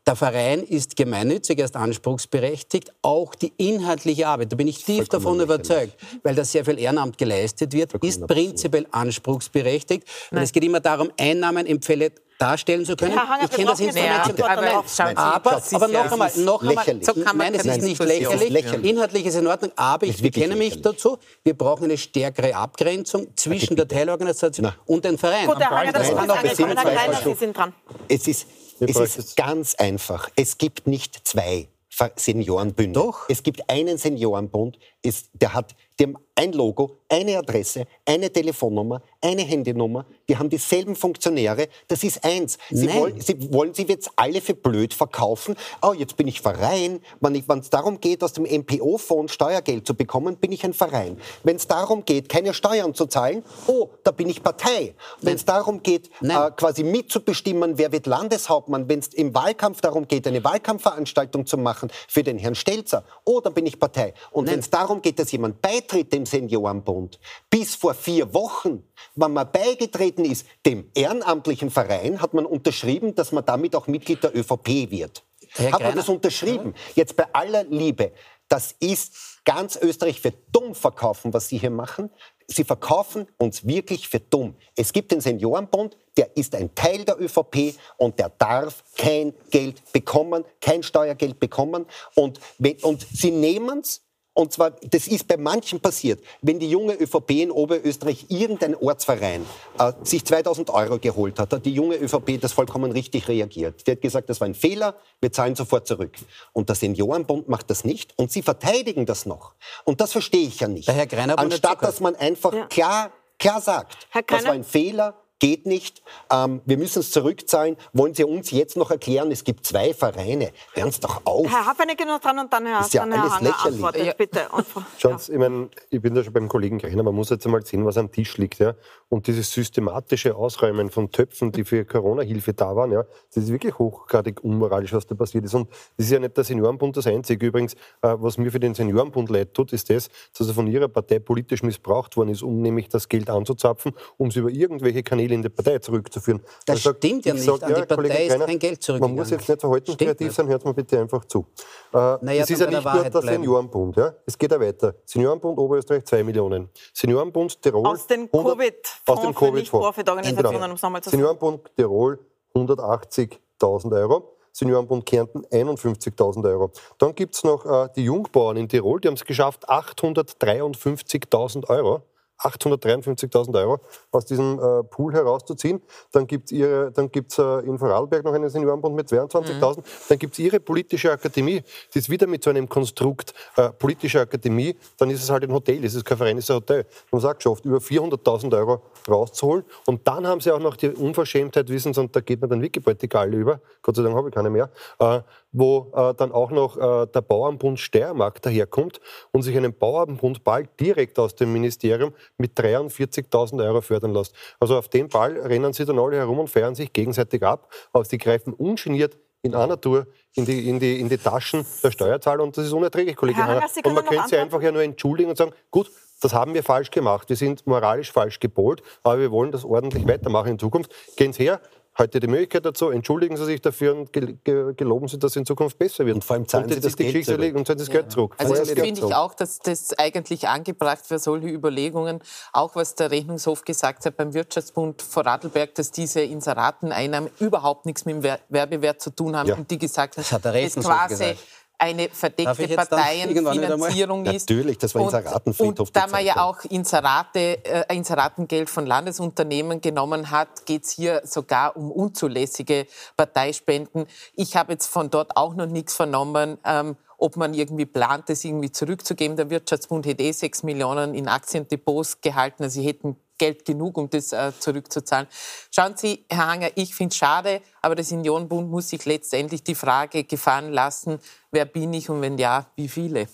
[0.09, 2.91] Der Verein ist gemeinnützig, er ist anspruchsberechtigt.
[3.03, 5.93] Auch die inhaltliche Arbeit, da bin ich tief Vollkommen davon überzeugt,
[6.23, 10.07] weil da sehr viel Ehrenamt geleistet wird, Vollkommen ist prinzipiell anspruchsberechtigt.
[10.31, 13.11] Und es geht immer darum, Einnahmen im Fälle darstellen zu können.
[13.11, 14.09] Herr Hanger, ich kenne das Instrument.
[14.09, 16.85] eine Antwort aber Aber, das noch einmal, noch einmal.
[17.03, 18.49] So kann man nein, es ist nicht lächerlich.
[18.49, 18.89] lächerlich.
[18.89, 20.81] Inhaltlich ist in Ordnung, aber ich bekenne mich lächerlich.
[20.81, 24.75] dazu, wir brauchen eine stärkere Abgrenzung zwischen der Teilorganisation Na.
[24.87, 25.45] und den Verein.
[25.45, 27.37] Gut, Herr Hanger, das Nein, Herr zwei Kleiner, Sie Stunden.
[27.37, 27.73] sind dran.
[28.07, 28.47] Es ist,
[28.79, 30.29] es ist ganz einfach.
[30.35, 31.67] Es gibt nicht zwei
[32.15, 32.99] Seniorenbünde.
[32.99, 33.29] Doch.
[33.29, 39.01] Es gibt einen Seniorenbund, es, der hat die haben ein Logo, eine Adresse, eine Telefonnummer,
[39.19, 40.05] eine Handynummer.
[40.29, 41.67] Die haben dieselben Funktionäre.
[41.89, 42.57] Das ist eins.
[42.69, 42.97] Sie Nein.
[42.97, 45.57] wollen, sie, wollen sie jetzt alle für blöd verkaufen?
[45.81, 47.01] Oh, jetzt bin ich Verein.
[47.19, 51.17] Wenn es darum geht, aus dem MPO-Fonds Steuergeld zu bekommen, bin ich ein Verein.
[51.43, 54.95] Wenn es darum geht, keine Steuern zu zahlen, oh, da bin ich Partei.
[55.21, 60.07] Wenn es darum geht, äh, quasi mitzubestimmen, wer wird Landeshauptmann, wenn es im Wahlkampf darum
[60.07, 64.13] geht, eine Wahlkampfveranstaltung zu machen für den Herrn Stelzer, oh, dann bin ich Partei.
[64.31, 68.83] Und wenn es darum geht, dass jemand beitritt dem Seniorenbund, bis vor vier Wochen,
[69.15, 74.23] wenn man beigetreten ist, dem ehrenamtlichen Verein, hat man unterschrieben, dass man damit auch Mitglied
[74.23, 75.23] der ÖVP wird.
[75.53, 76.73] Herr hat man das unterschrieben?
[76.95, 78.11] Jetzt bei aller Liebe,
[78.47, 79.13] das ist
[79.45, 82.09] ganz Österreich für dumm verkaufen, was Sie hier machen.
[82.47, 84.55] Sie verkaufen uns wirklich für dumm.
[84.75, 89.81] Es gibt den Seniorenbund, der ist ein Teil der ÖVP und der darf kein Geld
[89.93, 91.85] bekommen, kein Steuergeld bekommen.
[92.15, 92.39] Und,
[92.81, 94.01] und Sie nehmen es
[94.39, 99.45] und zwar, das ist bei manchen passiert, wenn die junge ÖVP in Oberösterreich irgendein Ortsverein
[99.77, 103.85] äh, sich 2000 Euro geholt hat, hat die junge ÖVP das vollkommen richtig reagiert.
[103.85, 106.13] Die hat gesagt, das war ein Fehler, wir zahlen sofort zurück.
[106.53, 109.55] Und der Seniorenbund macht das nicht und sie verteidigen das noch.
[109.83, 110.87] Und das verstehe ich ja nicht.
[110.87, 112.67] Der Herr Greiner hat Anstatt, dass man einfach Ja.
[112.67, 117.77] klar, klar sagt, Herr das war ein Fehler, geht nicht, ähm, wir müssen es zurückzahlen.
[117.93, 120.51] Wollen Sie uns jetzt noch erklären, es gibt zwei Vereine?
[120.73, 121.49] Hören Sie doch auf.
[121.49, 123.73] Herr Hafeneck noch dran und dann Herr, Ist ja dann Herr alles Hanger lächerlich.
[123.75, 124.13] antwortet, Ja.
[124.17, 124.41] bitte.
[124.97, 127.65] Schauen Sie, ich, mein, ich bin da schon beim Kollegen Greiner, man muss jetzt einmal
[127.65, 128.59] sehen, was am Tisch liegt.
[128.59, 128.75] Ja?
[129.07, 133.77] Und dieses systematische Ausräumen von Töpfen, die für Corona-Hilfe da waren, ja, das ist wirklich
[133.79, 135.53] hochgradig unmoralisch, was da passiert ist.
[135.55, 137.45] Und das ist ja nicht der Seniorenbund das Einzige.
[137.47, 140.87] Übrigens, äh, was mir für den Seniorenbund leid tut, ist das, dass er von ihrer
[140.89, 145.28] Partei politisch missbraucht worden ist, um nämlich das Geld anzuzapfen, um es über irgendwelche Kanäle
[145.31, 146.41] in die Partei zurückzuführen.
[146.65, 147.63] Das sag- stimmt ja ich nicht.
[147.63, 149.15] An die Partei Kollege ist kein Geld Man zurückgegangen.
[149.17, 150.35] muss jetzt nicht verhaltenskreativ Stimmt nicht.
[150.35, 151.45] sein, hört mir bitte einfach zu.
[151.93, 153.43] Äh, Naja, es ist ja der nicht nur Wahrheit der bleiben.
[153.43, 153.95] Seniorenbund.
[153.97, 154.13] Ja?
[154.25, 154.95] Es geht ja weiter.
[155.05, 156.69] Seniorenbund Oberösterreich 2 Millionen.
[156.93, 157.85] Seniorenbund Tirol.
[157.87, 161.17] Aus dem 100 Covid-Fonds aus dem für Covid Nicht-Profit-Organisationen, um es nochmal zu sagen.
[161.21, 162.19] Seniorenbund Tirol
[162.55, 164.35] 180.000 Euro.
[164.51, 166.71] Seniorenbund Kärnten 51.000 Euro.
[166.97, 172.01] Dann gibt es noch äh, die Jungbauern in Tirol, die haben es geschafft, 853.000 Euro.
[172.39, 173.79] 853.000 Euro
[174.11, 175.81] aus diesem äh, Pool herauszuziehen.
[176.11, 179.77] Dann gibt es dann gibt's, äh, in Vorarlberg noch einen Seniorenbund mit 22.000.
[179.77, 179.83] Mhm.
[180.07, 181.63] Dann gibt es Ihre politische Akademie.
[181.93, 184.75] Die ist wieder mit so einem Konstrukt äh, politische Akademie.
[184.97, 186.85] Dann ist es halt ein Hotel, es ist kein Verein, es ist ein Hotel.
[187.11, 189.65] Man sagt schon oft, über 400.000 Euro rauszuholen.
[189.85, 192.61] Und dann haben sie auch noch die Unverschämtheit, wissen Sie, und da geht man dann
[192.61, 193.59] wirklich bald egal über.
[193.81, 194.69] Gott sei Dank habe ich keine mehr.
[194.99, 195.21] Äh,
[195.51, 198.99] wo äh, dann auch noch äh, der Bauernbund Steiermark daherkommt
[199.31, 204.33] und sich einen Bauernbund bald direkt aus dem Ministerium mit 43.000 Euro fördern lässt.
[204.59, 208.05] Also auf den Ball rennen sie dann alle herum und feiern sich gegenseitig ab, aber
[208.05, 212.43] sie greifen ungeniert in einer Tour in die, in die, in die Taschen der Steuerzahler
[212.43, 213.65] und das ist unerträglich, Kollege Hanna.
[213.83, 215.89] Und man könnte sich einfach ja nur entschuldigen und sagen, gut,
[216.21, 220.05] das haben wir falsch gemacht, wir sind moralisch falsch gepolt, aber wir wollen das ordentlich
[220.05, 220.93] weitermachen in Zukunft.
[221.15, 221.61] Gehen Sie her,
[221.99, 225.77] heute die Möglichkeit dazu, entschuldigen Sie sich dafür und geloben Sie, dass es in Zukunft
[225.77, 226.15] besser wird.
[226.15, 227.55] Und vor allem zahlen Sie das die Geld zurück.
[227.55, 228.35] Und zahlen das Geld zurück.
[228.37, 232.21] Also das finde ich auch, dass das eigentlich angebracht wäre, solche Überlegungen,
[232.53, 238.23] auch was der Rechnungshof gesagt hat beim Wirtschaftsbund Vorarlberg, dass diese Inserateneinnahmen überhaupt nichts mit
[238.23, 239.55] dem Werbewert zu tun haben ja.
[239.55, 241.39] und die gesagt haben, das hat der Rechnungshof quasi gesagt
[241.79, 244.49] eine verdeckte Parteienfinanzierung ist.
[244.49, 245.87] Natürlich, das war Inseratenfriedhof.
[245.87, 251.21] Und da man ja auch Inserate, äh, Inseratengeld von Landesunternehmen genommen hat, geht es hier
[251.23, 254.05] sogar um unzulässige Parteispenden.
[254.35, 256.57] Ich habe jetzt von dort auch noch nichts vernommen.
[256.65, 259.35] Ähm, ob man irgendwie plant, das irgendwie zurückzugeben.
[259.35, 262.63] Der Wirtschaftsbund hätte eh sechs Millionen in Aktiendepots gehalten.
[262.63, 265.27] Also sie hätten Geld genug, um das äh, zurückzuzahlen.
[265.73, 269.73] Schauen Sie, Herr Hanger, ich finde es schade, aber der Seniorenbund muss sich letztendlich die
[269.73, 273.27] Frage gefallen lassen, wer bin ich und wenn ja, wie viele?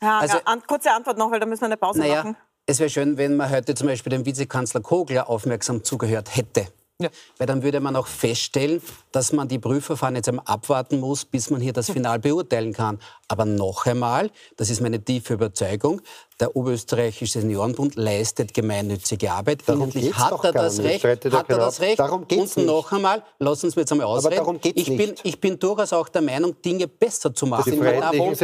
[0.00, 2.36] Herr Hanger, also, an, kurze Antwort noch, weil da müssen wir eine Pause naja, machen.
[2.66, 6.66] Es wäre schön, wenn man heute zum Beispiel dem Vizekanzler Kogler aufmerksam zugehört hätte.
[7.02, 7.08] Ja.
[7.38, 8.80] Weil dann würde man auch feststellen,
[9.10, 13.00] dass man die Prüfverfahren jetzt einmal abwarten muss, bis man hier das Final beurteilen kann.
[13.26, 16.00] Aber noch einmal, das ist meine tiefe Überzeugung,
[16.40, 19.62] der Oberösterreichische Seniorenbund leistet gemeinnützige Arbeit.
[19.66, 21.04] Darum Inhaltlich hat er das Recht.
[21.04, 21.98] Hat er das Recht.
[21.98, 24.34] Darum geht's Und noch einmal, lassen Sie mich jetzt einmal ausreden.
[24.34, 25.20] Aber darum geht's ich, bin, nicht.
[25.24, 27.80] ich bin durchaus auch der Meinung, Dinge besser zu machen.
[27.80, 28.42] Darf ich jetzt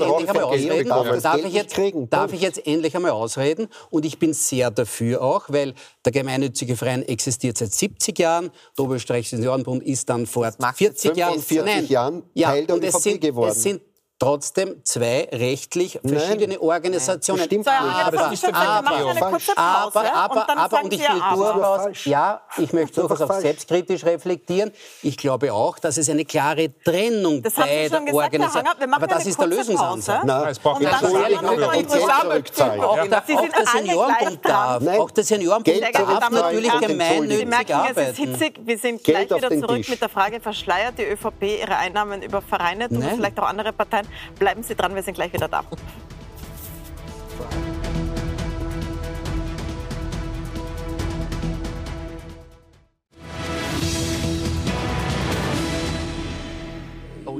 [0.00, 0.88] endlich einmal ausreden?
[0.88, 3.68] Darf ich, jetzt, darf ich jetzt endlich einmal ausreden?
[3.90, 5.74] Und ich bin sehr dafür auch, weil
[6.04, 8.50] der gemeinnützige Verein existiert seit 70 Jahren.
[8.76, 11.42] Der Oberösterreichische Seniorenbund ist dann vor 40 Jahren,
[11.88, 13.50] Jahren Teil ja, der ÖVP geworden.
[13.50, 13.80] Es sind
[14.18, 16.60] trotzdem zwei rechtlich verschiedene Nein.
[16.60, 17.44] Organisationen.
[17.44, 17.76] Stimmt nicht.
[17.76, 18.38] Aber, aber,
[19.56, 24.72] aber, aber, aber, und ich will durchaus, ja, ich möchte durchaus auch selbstkritisch reflektieren.
[25.02, 29.38] Ich glaube auch, dass es eine klare Trennung das bei der Organisation Aber das ist
[29.38, 30.24] der Lösungsansatz.
[30.24, 30.90] Nein, es braucht eine
[32.82, 33.22] Auch der
[33.66, 34.86] Seniorenbund darf.
[34.86, 38.40] Auch der Seniorenbund darf natürlich gemeinnützig arbeiten.
[38.64, 42.88] Wir sind gleich wieder zurück mit der Frage, verschleiert die ÖVP ihre Einnahmen über Vereine,
[42.88, 44.07] tun vielleicht auch andere Parteien?
[44.38, 45.64] Bleiben Sie dran, wir sind gleich wieder da.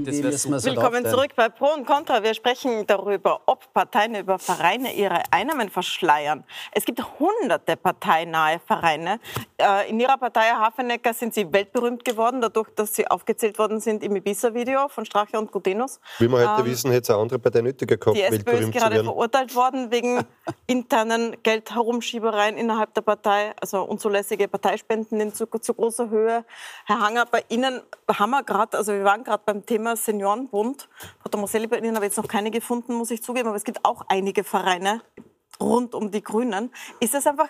[0.06, 2.22] Willkommen zurück bei Pro und Contra.
[2.22, 6.44] Wir sprechen darüber, ob Parteien über Vereine ihre Einnahmen verschleiern.
[6.72, 9.18] Es gibt hunderte parteinahe Vereine.
[9.56, 14.04] Äh, in Ihrer Partei, Hafenecker, sind Sie weltberühmt geworden, dadurch, dass Sie aufgezählt worden sind
[14.04, 15.98] im Ibiza-Video von Strache und Gutenus.
[16.18, 18.72] Wie wir heute ähm, wissen, hätte es eine andere Partei nötiger gehabt, Die SPÖ ist
[18.72, 20.24] gerade verurteilt worden wegen
[20.66, 26.44] internen Geldherumschiebereien innerhalb der Partei, also unzulässige Parteispenden in zu, zu großer Höhe.
[26.86, 30.88] Herr Hanger, bei Ihnen haben wir gerade, also wir waren gerade beim Thema Seniorenbund.
[31.20, 33.64] Frau Tomaselli, bei Ihnen habe ich jetzt noch keine gefunden, muss ich zugeben, aber es
[33.64, 35.02] gibt auch einige Vereine
[35.60, 36.70] rund um die Grünen.
[37.00, 37.48] Ist das einfach,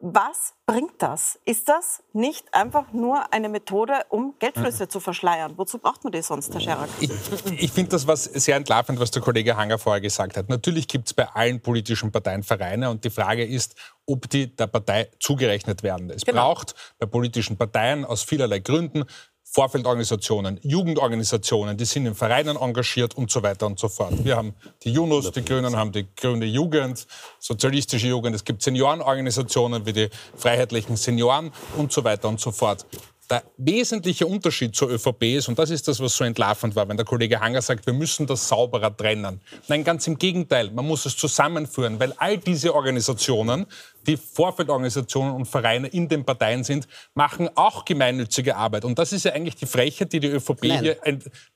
[0.00, 1.38] was bringt das?
[1.46, 5.54] Ist das nicht einfach nur eine Methode, um Geldflüsse zu verschleiern?
[5.56, 6.88] Wozu braucht man die sonst, Herr Scherak?
[7.00, 7.10] Ich,
[7.58, 10.50] ich finde das was sehr entlarvend, was der Kollege Hanger vorher gesagt hat.
[10.50, 14.66] Natürlich gibt es bei allen politischen Parteien Vereine und die Frage ist, ob die der
[14.66, 16.10] Partei zugerechnet werden.
[16.10, 16.42] Es genau.
[16.42, 19.04] braucht bei politischen Parteien aus vielerlei Gründen
[19.54, 24.12] Vorfeldorganisationen, Jugendorganisationen, die sind in Vereinen engagiert und so weiter und so fort.
[24.24, 27.06] Wir haben die Junus, die Grünen haben die grüne Jugend,
[27.38, 32.84] sozialistische Jugend, es gibt Seniorenorganisationen wie die Freiheitlichen Senioren und so weiter und so fort.
[33.30, 36.96] Der wesentliche Unterschied zur ÖVP ist, und das ist das, was so entlarvend war, wenn
[36.96, 39.40] der Kollege Hanger sagt, wir müssen das sauberer trennen.
[39.68, 43.66] Nein, ganz im Gegenteil, man muss es zusammenführen, weil all diese Organisationen
[44.06, 48.84] die Vorfeldorganisationen und Vereine in den Parteien sind, machen auch gemeinnützige Arbeit.
[48.84, 50.80] Und das ist ja eigentlich die Frechheit, die die ÖVP Nein.
[50.80, 50.98] hier...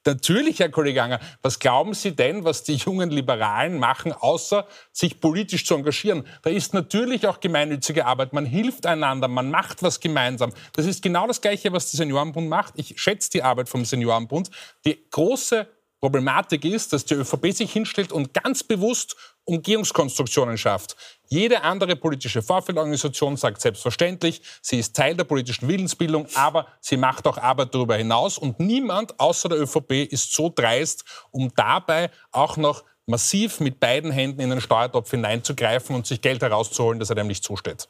[0.05, 5.21] Natürlich, Herr Kollege Anger, was glauben Sie denn, was die jungen Liberalen machen, außer sich
[5.21, 6.27] politisch zu engagieren?
[6.43, 8.33] Da ist natürlich auch gemeinnützige Arbeit.
[8.33, 10.53] Man hilft einander, man macht was gemeinsam.
[10.73, 12.75] Das ist genau das Gleiche, was der Seniorenbund macht.
[12.77, 14.51] Ich schätze die Arbeit vom Seniorenbund.
[14.87, 15.67] Die große
[16.01, 20.97] Problematik ist, dass die ÖVP sich hinstellt und ganz bewusst Umgehungskonstruktionen schafft.
[21.29, 27.27] Jede andere politische Vorfeldorganisation sagt selbstverständlich, sie ist Teil der politischen Willensbildung, aber sie macht
[27.27, 28.39] auch Arbeit darüber hinaus.
[28.39, 34.11] Und niemand außer der ÖVP ist so dreist, um dabei auch noch massiv mit beiden
[34.11, 37.89] Händen in den Steuertopf hineinzugreifen und sich Geld herauszuholen, das er dem nicht zusteht.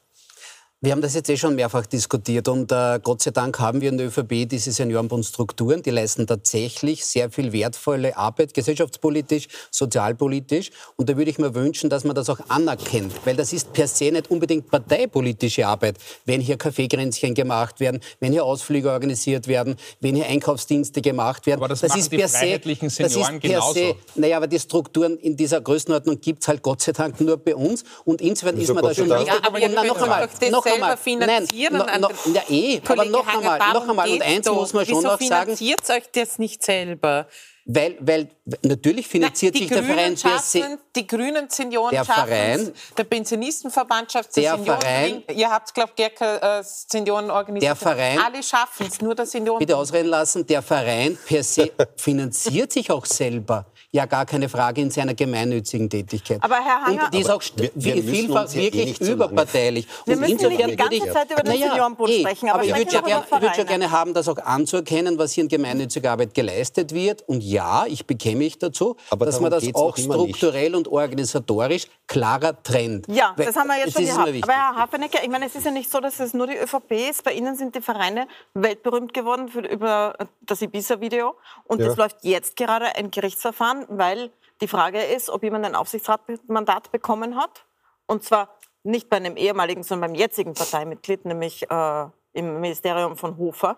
[0.81, 3.89] Wir haben das jetzt eh schon mehrfach diskutiert und äh, Gott sei Dank haben wir
[3.89, 10.69] in der ÖVP diese Seniorenbundstrukturen, die leisten tatsächlich sehr viel wertvolle Arbeit, gesellschaftspolitisch, sozialpolitisch.
[10.95, 13.89] Und da würde ich mir wünschen, dass man das auch anerkennt, weil das ist per
[13.89, 19.75] se nicht unbedingt parteipolitische Arbeit, wenn hier Kaffeegrenzchen gemacht werden, wenn hier Ausflüge organisiert werden,
[19.99, 21.59] wenn hier Einkaufsdienste gemacht werden.
[21.59, 25.35] Aber das, das ist per se, das ist per se, naja, aber die Strukturen in
[25.35, 28.81] dieser Größenordnung gibt es halt Gott sei Dank nur bei uns und insofern ist man
[28.81, 29.09] da schon.
[29.09, 31.77] Ja, aber und, noch einmal, noch selber finanzieren.
[31.77, 34.09] Nein, no, no, ja, eh, aber noch einmal, noch einmal.
[34.09, 35.55] Und eins muss man schon noch sagen.
[35.55, 37.27] finanziert euch das nicht selber?
[37.71, 38.27] Weil, weil
[38.63, 44.35] natürlich finanziert Na, sich der Verein schaffen, Die Grünen Senioren der Verein, der Pensionistenverband schafft
[44.37, 47.69] der Verein, Ihr habt, glaube ich, äh, Senioren organisiert.
[47.69, 49.59] Der Verein, Alle schaffen es, nur der Senioren.
[49.59, 50.47] Bitte ausreden lassen.
[50.47, 55.89] Der Verein per se finanziert sich auch selber ja gar keine Frage in seiner gemeinnützigen
[55.89, 56.37] Tätigkeit.
[56.41, 59.87] Aber Herr Hanger, und die ist auch wir, wir vielfach wirklich eh überparteilich.
[60.05, 62.49] Wir und müssen nicht die ganze Zeit über den naja, Seniorenbund eh, sprechen.
[62.49, 65.43] Aber, aber ich würde ja, gern, würd ja gerne haben, das auch anzuerkennen, was hier
[65.43, 67.23] in gemeinnütziger Arbeit geleistet wird.
[67.27, 72.61] Und ja, ich bekenne mich dazu, aber dass man das auch strukturell und organisatorisch klarer
[72.61, 73.07] trennt.
[73.07, 74.43] Ja, Weil, das haben wir jetzt schon gehabt.
[74.43, 76.91] Aber Herr Hafenecker, ich meine, es ist ja nicht so, dass es nur die ÖVP
[77.09, 77.23] ist.
[77.23, 81.35] Bei Ihnen sind die Vereine weltberühmt geworden für, über das Ibiza-Video.
[81.65, 82.03] Und es ja.
[82.03, 87.65] läuft jetzt gerade ein Gerichtsverfahren weil die Frage ist, ob jemand ein Aufsichtsratmandat bekommen hat.
[88.07, 88.49] Und zwar
[88.83, 93.77] nicht bei einem ehemaligen, sondern beim jetzigen Parteimitglied, nämlich äh, im Ministerium von Hofer,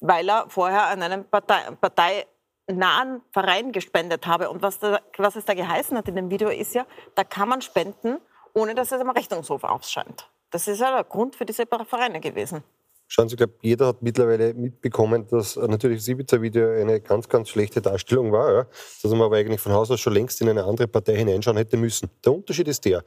[0.00, 4.50] weil er vorher an einem Partei, parteinahen Verein gespendet habe.
[4.50, 7.48] Und was, da, was es da geheißen hat in dem Video ist ja, da kann
[7.48, 8.18] man spenden,
[8.54, 10.30] ohne dass es am Rechnungshof aufscheint.
[10.50, 12.62] Das ist ja der Grund für diese Vereine gewesen.
[13.08, 17.28] Schauen Sie, ich glaube, jeder hat mittlerweile mitbekommen, dass äh, natürlich das Ibiza-Video eine ganz,
[17.28, 18.52] ganz schlechte Darstellung war.
[18.52, 18.66] Ja?
[19.02, 21.76] Dass man aber eigentlich von Haus aus schon längst in eine andere Partei hineinschauen hätte
[21.76, 22.10] müssen.
[22.24, 23.04] Der Unterschied ist der,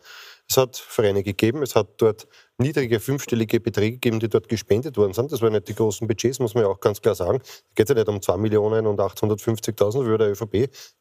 [0.49, 2.27] es hat Vereine gegeben, es hat dort
[2.59, 5.31] niedrige fünfstellige Beträge gegeben, die dort gespendet worden sind.
[5.31, 7.39] Das waren nicht die großen Budgets, muss man ja auch ganz klar sagen.
[7.39, 7.43] Da
[7.75, 10.51] geht es ja nicht um 2 Millionen und 850.000 wie der ÖVP,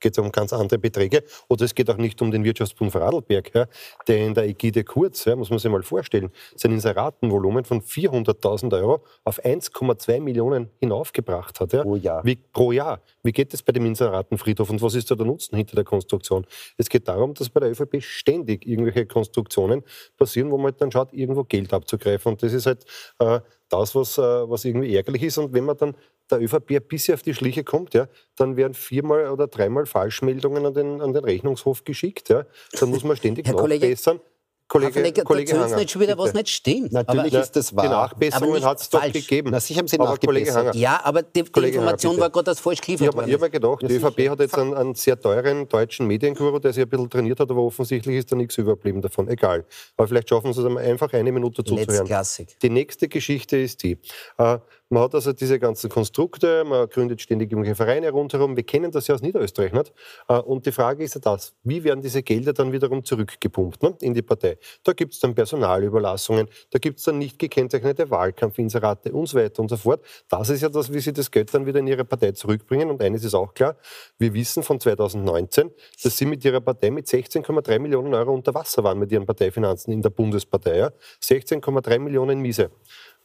[0.00, 1.24] geht es um ganz andere Beträge.
[1.48, 3.66] Oder es geht auch nicht um den Wirtschaftsbund Vorarlberg, ja,
[4.06, 8.72] der in der Ägide Kurz, ja, muss man sich mal vorstellen, sein Inseratenvolumen von 400.000
[8.80, 11.72] Euro auf 1,2 Millionen hinaufgebracht hat.
[11.72, 11.82] Ja.
[11.82, 12.24] Pro Jahr.
[12.24, 13.00] Wie, pro Jahr.
[13.22, 16.46] Wie geht es bei dem Inseratenfriedhof und was ist da der Nutzen hinter der Konstruktion?
[16.76, 19.82] Es geht darum, dass bei der ÖVP ständig irgendwelche Konstruktionen
[20.16, 22.32] passieren, wo man dann schaut, irgendwo Geld abzugreifen.
[22.32, 22.84] Und das ist halt
[23.18, 25.38] äh, das, was, äh, was irgendwie ärgerlich ist.
[25.38, 25.96] Und wenn man dann
[26.30, 30.66] der ÖVP ein bisschen auf die Schliche kommt, ja, dann werden viermal oder dreimal Falschmeldungen
[30.66, 32.28] an den, an den Rechnungshof geschickt.
[32.28, 32.44] Ja.
[32.78, 34.20] Dann muss man ständig nachbessern.
[34.68, 36.92] Kollege Kollege, Kollege, Hanger, nicht schon wieder, was nicht stimmt.
[36.92, 37.84] Natürlich aber, ist das wahr.
[37.84, 39.48] Die Nachbessungen hat es doch gegeben.
[39.50, 40.74] Na, sicher haben Sie aber Kollege Hanger.
[40.74, 43.28] Ja, aber die, die Information Hanger, war gerade das falsch geliefert worden.
[43.28, 46.74] Ich habe mir gedacht, die ÖVP hat jetzt einen, einen, sehr teuren deutschen Medienguru, der
[46.74, 49.28] sich ein bisschen trainiert hat, aber offensichtlich ist da nichts überblieben davon.
[49.28, 49.64] Egal.
[49.96, 52.26] Aber vielleicht schaffen Sie es einfach eine Minute zuzuhören.
[52.60, 53.98] Die nächste Geschichte ist die.
[54.36, 54.58] Äh,
[54.91, 58.57] man hat also diese ganzen Konstrukte, man gründet ständig irgendwelche Vereine rundherum.
[58.57, 59.93] Wir kennen das ja aus Niederösterreich nicht.
[60.28, 63.95] Äh, und die Frage ist ja das, wie werden diese Gelder dann wiederum zurückgepumpt ne,
[64.01, 64.57] in die Partei?
[64.84, 69.61] Da gibt es dann Personalüberlassungen, da gibt es dann nicht gekennzeichnete Wahlkampfinserate und so weiter
[69.61, 70.05] und so fort.
[70.28, 72.91] Das ist ja das, wie sie das Geld dann wieder in ihre Partei zurückbringen.
[72.91, 73.76] Und eines ist auch klar,
[74.18, 75.70] wir wissen von 2019,
[76.03, 79.93] dass sie mit ihrer Partei mit 16,3 Millionen Euro unter Wasser waren mit ihren Parteifinanzen
[79.93, 80.78] in der Bundespartei.
[80.78, 80.93] Ja?
[81.22, 82.70] 16,3 Millionen Miese.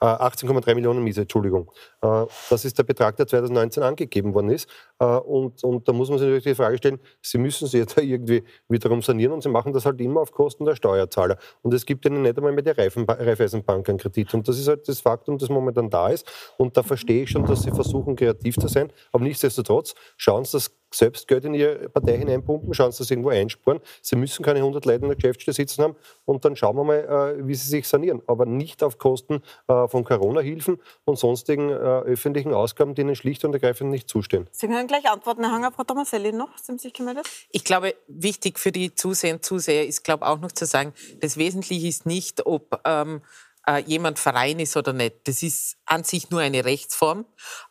[0.06, 1.72] 18,3 äh, Millionen Miese, Entschuldigung.
[2.02, 4.70] Äh, das ist der Betrag, der 2019 angegeben worden ist.
[5.00, 7.98] Äh, und, und da muss man sich natürlich die Frage stellen, Sie müssen sich jetzt
[8.02, 11.38] irgendwie wiederum sanieren und Sie machen das halt immer auf Kosten der Steuerzahler.
[11.62, 14.34] Und es gibt Ihnen nicht einmal mehr die Raiffeisenbank einen Kredit.
[14.34, 16.30] Und das ist halt das Faktum, das momentan da ist.
[16.58, 18.92] Und da verstehe ich schon, dass Sie versuchen, kreativ zu sein.
[19.12, 23.30] Aber nichtsdestotrotz schauen Sie das selbst Geld in ihre Partei hineinpumpen, schauen sie das irgendwo
[23.30, 23.80] einsparen.
[24.02, 27.36] Sie müssen keine 100 Leute in der Geschäftsstelle sitzen haben und dann schauen wir mal,
[27.40, 28.22] äh, wie sie sich sanieren.
[28.28, 33.44] Aber nicht auf Kosten äh, von Corona-Hilfen und sonstigen äh, öffentlichen Ausgaben, die ihnen schlicht
[33.46, 34.48] und ergreifend nicht zustehen.
[34.52, 35.72] Sie können gleich antworten, Herr Hanger.
[35.72, 37.28] Frau Tomaselli noch, Sie haben sich gemeldet?
[37.52, 41.38] Ich glaube, wichtig für die Zuseher und Zuseher ist, glaube auch noch zu sagen, das
[41.38, 43.22] Wesentliche ist nicht, ob ähm,
[43.68, 45.28] äh, jemand Verein ist oder nicht.
[45.28, 47.26] Das ist an sich nur eine Rechtsform.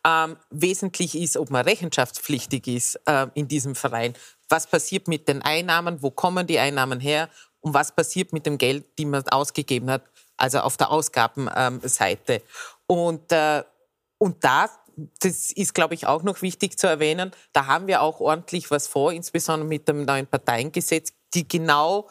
[0.07, 4.15] Ähm, wesentlich ist, ob man rechenschaftspflichtig ist äh, in diesem Verein.
[4.49, 6.03] Was passiert mit den Einnahmen?
[6.03, 7.29] Wo kommen die Einnahmen her?
[7.61, 10.03] Und was passiert mit dem Geld, die man ausgegeben hat?
[10.37, 12.43] Also auf der Ausgabenseite.
[12.87, 13.63] Und, äh,
[14.19, 14.69] und da
[15.21, 17.33] das ist, glaube ich, auch noch wichtig zu erwähnen.
[17.53, 22.09] Da haben wir auch ordentlich was vor, insbesondere mit dem neuen Parteiengesetz, die genau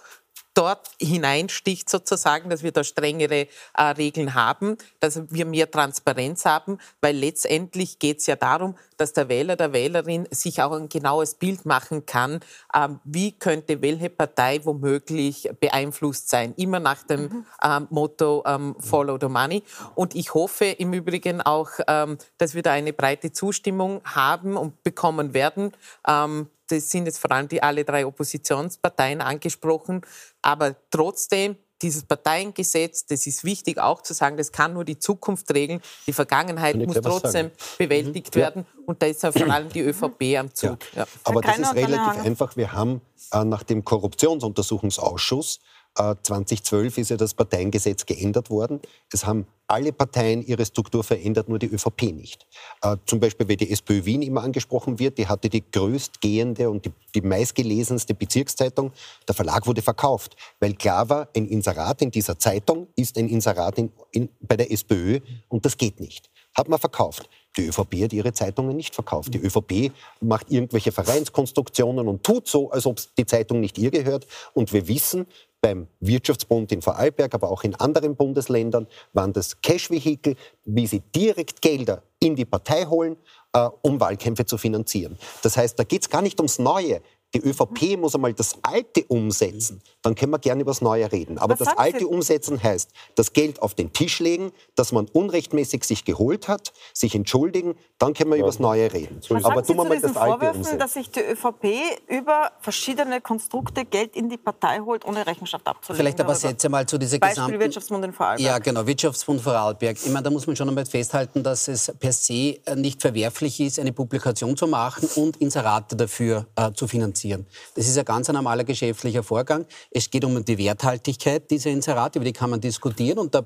[0.53, 6.77] dort hineinsticht sozusagen, dass wir da strengere äh, Regeln haben, dass wir mehr Transparenz haben,
[7.01, 11.35] weil letztendlich geht es ja darum, dass der Wähler, der Wählerin sich auch ein genaues
[11.35, 12.41] Bild machen kann,
[12.75, 17.45] ähm, wie könnte welche Partei womöglich beeinflusst sein, immer nach dem mhm.
[17.63, 19.63] ähm, Motto ähm, Follow the Money.
[19.95, 24.83] Und ich hoffe im Übrigen auch, ähm, dass wir da eine breite Zustimmung haben und
[24.83, 25.71] bekommen werden
[26.07, 30.01] ähm, das sind jetzt vor allem die alle drei Oppositionsparteien angesprochen.
[30.41, 35.53] Aber trotzdem, dieses Parteiengesetz, das ist wichtig auch zu sagen, das kann nur die Zukunft
[35.53, 35.81] regeln.
[36.07, 38.39] Die Vergangenheit muss trotzdem bewältigt mhm.
[38.39, 38.65] werden.
[38.85, 40.77] Und da ist ja vor allem die ÖVP am Zug.
[40.93, 41.01] Ja.
[41.01, 41.07] Ja.
[41.23, 42.55] Aber das ist relativ einfach.
[42.55, 43.01] Wir haben
[43.31, 45.59] äh, nach dem Korruptionsuntersuchungsausschuss
[45.95, 48.79] 2012 äh, ist ja das Parteiengesetz geändert worden.
[49.11, 52.45] Es haben alle Parteien ihre Struktur verändert, nur die ÖVP nicht.
[52.81, 56.85] Äh, zum Beispiel, wenn die SPÖ Wien immer angesprochen wird, die hatte die größtgehende und
[56.85, 58.91] die, die meistgelesenste Bezirkszeitung.
[59.27, 63.77] Der Verlag wurde verkauft, weil klar war, ein Inserat in dieser Zeitung ist ein Inserat
[63.77, 65.19] in, in, bei der SPÖ
[65.49, 66.29] und das geht nicht.
[66.55, 67.29] Hat man verkauft.
[67.57, 69.33] Die ÖVP hat ihre Zeitungen nicht verkauft.
[69.33, 74.25] Die ÖVP macht irgendwelche Vereinskonstruktionen und tut so, als ob die Zeitung nicht ihr gehört.
[74.53, 75.27] Und wir wissen,
[75.61, 80.35] beim Wirtschaftsbund in Vorarlberg, aber auch in anderen Bundesländern waren das Cash-Vehikel,
[80.65, 83.15] wie sie direkt Gelder in die Partei holen,
[83.53, 85.17] äh, um Wahlkämpfe zu finanzieren.
[85.43, 87.01] Das heißt, da geht es gar nicht ums Neue.
[87.33, 89.81] Die ÖVP muss einmal das Alte umsetzen.
[90.01, 91.37] Dann können wir gerne über das Neue reden.
[91.37, 92.05] Aber Was das Alte Sie?
[92.05, 97.15] umsetzen heißt, das Geld auf den Tisch legen, das man unrechtmäßig sich geholt hat, sich
[97.15, 98.41] entschuldigen, dann können wir ja.
[98.41, 99.21] über das Neue reden.
[99.29, 100.79] Was Aber tun wir mal das Alte Vorwürfen, umsetzen.
[100.79, 101.65] dass sich die ÖVP
[102.07, 106.03] über verschiedene Konstrukte Geld in die Partei holt, ohne Rechenschaft abzulegen.
[106.03, 107.59] Vielleicht aber Sätze mal zu dieser Beispiel gesamten...
[107.59, 108.45] Wirtschaftsbund in Vorarlberg.
[108.45, 109.97] Ja, genau, Wirtschaftsbund Vorarlberg.
[110.03, 113.79] Ich meine, da muss man schon einmal festhalten, dass es per se nicht verwerflich ist,
[113.79, 117.45] eine Publikation zu machen und Inserate dafür äh, zu finanzieren finanzieren.
[117.75, 119.65] Das ist ein ganz normaler geschäftlicher Vorgang.
[119.91, 123.43] Es geht um die Werthaltigkeit dieser Inserate, über die kann man diskutieren und da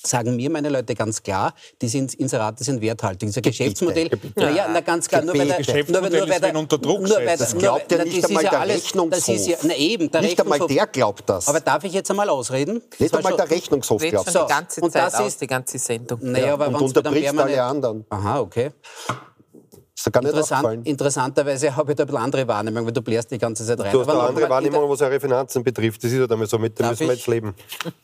[0.00, 3.26] sagen mir meine Leute ganz klar, die sind, Inserate sind werthaltig.
[3.26, 5.58] Unser Geschäftsmodell, naja, na ganz klar, nur weil, der,
[5.88, 9.10] nur, nur, weil der, unter Druck nur weil, das glaubt ja nicht einmal der Rechnungshof.
[9.10, 11.48] Das ist ja, na eben, der nicht einmal der glaubt das.
[11.48, 12.80] Aber darf ich jetzt einmal ausreden?
[13.00, 14.34] Nicht einmal der Rechnungshof glaubt das.
[14.34, 16.20] die ganze Zeit und das ist die ganze Sendung.
[16.22, 18.04] Naja, aber und unterbrichst alle anderen.
[18.08, 18.70] Aha, okay.
[20.08, 23.64] Nicht Interessant, interessanterweise habe ich da ein bisschen andere Wahrnehmung, weil du blärst die ganze
[23.64, 23.92] Zeit rein.
[23.92, 26.02] Du hast eine andere Wahrnehmung, was eure Finanzen betrifft.
[26.02, 27.54] Das ist ja damit so, mit dem müssen wir jetzt leben.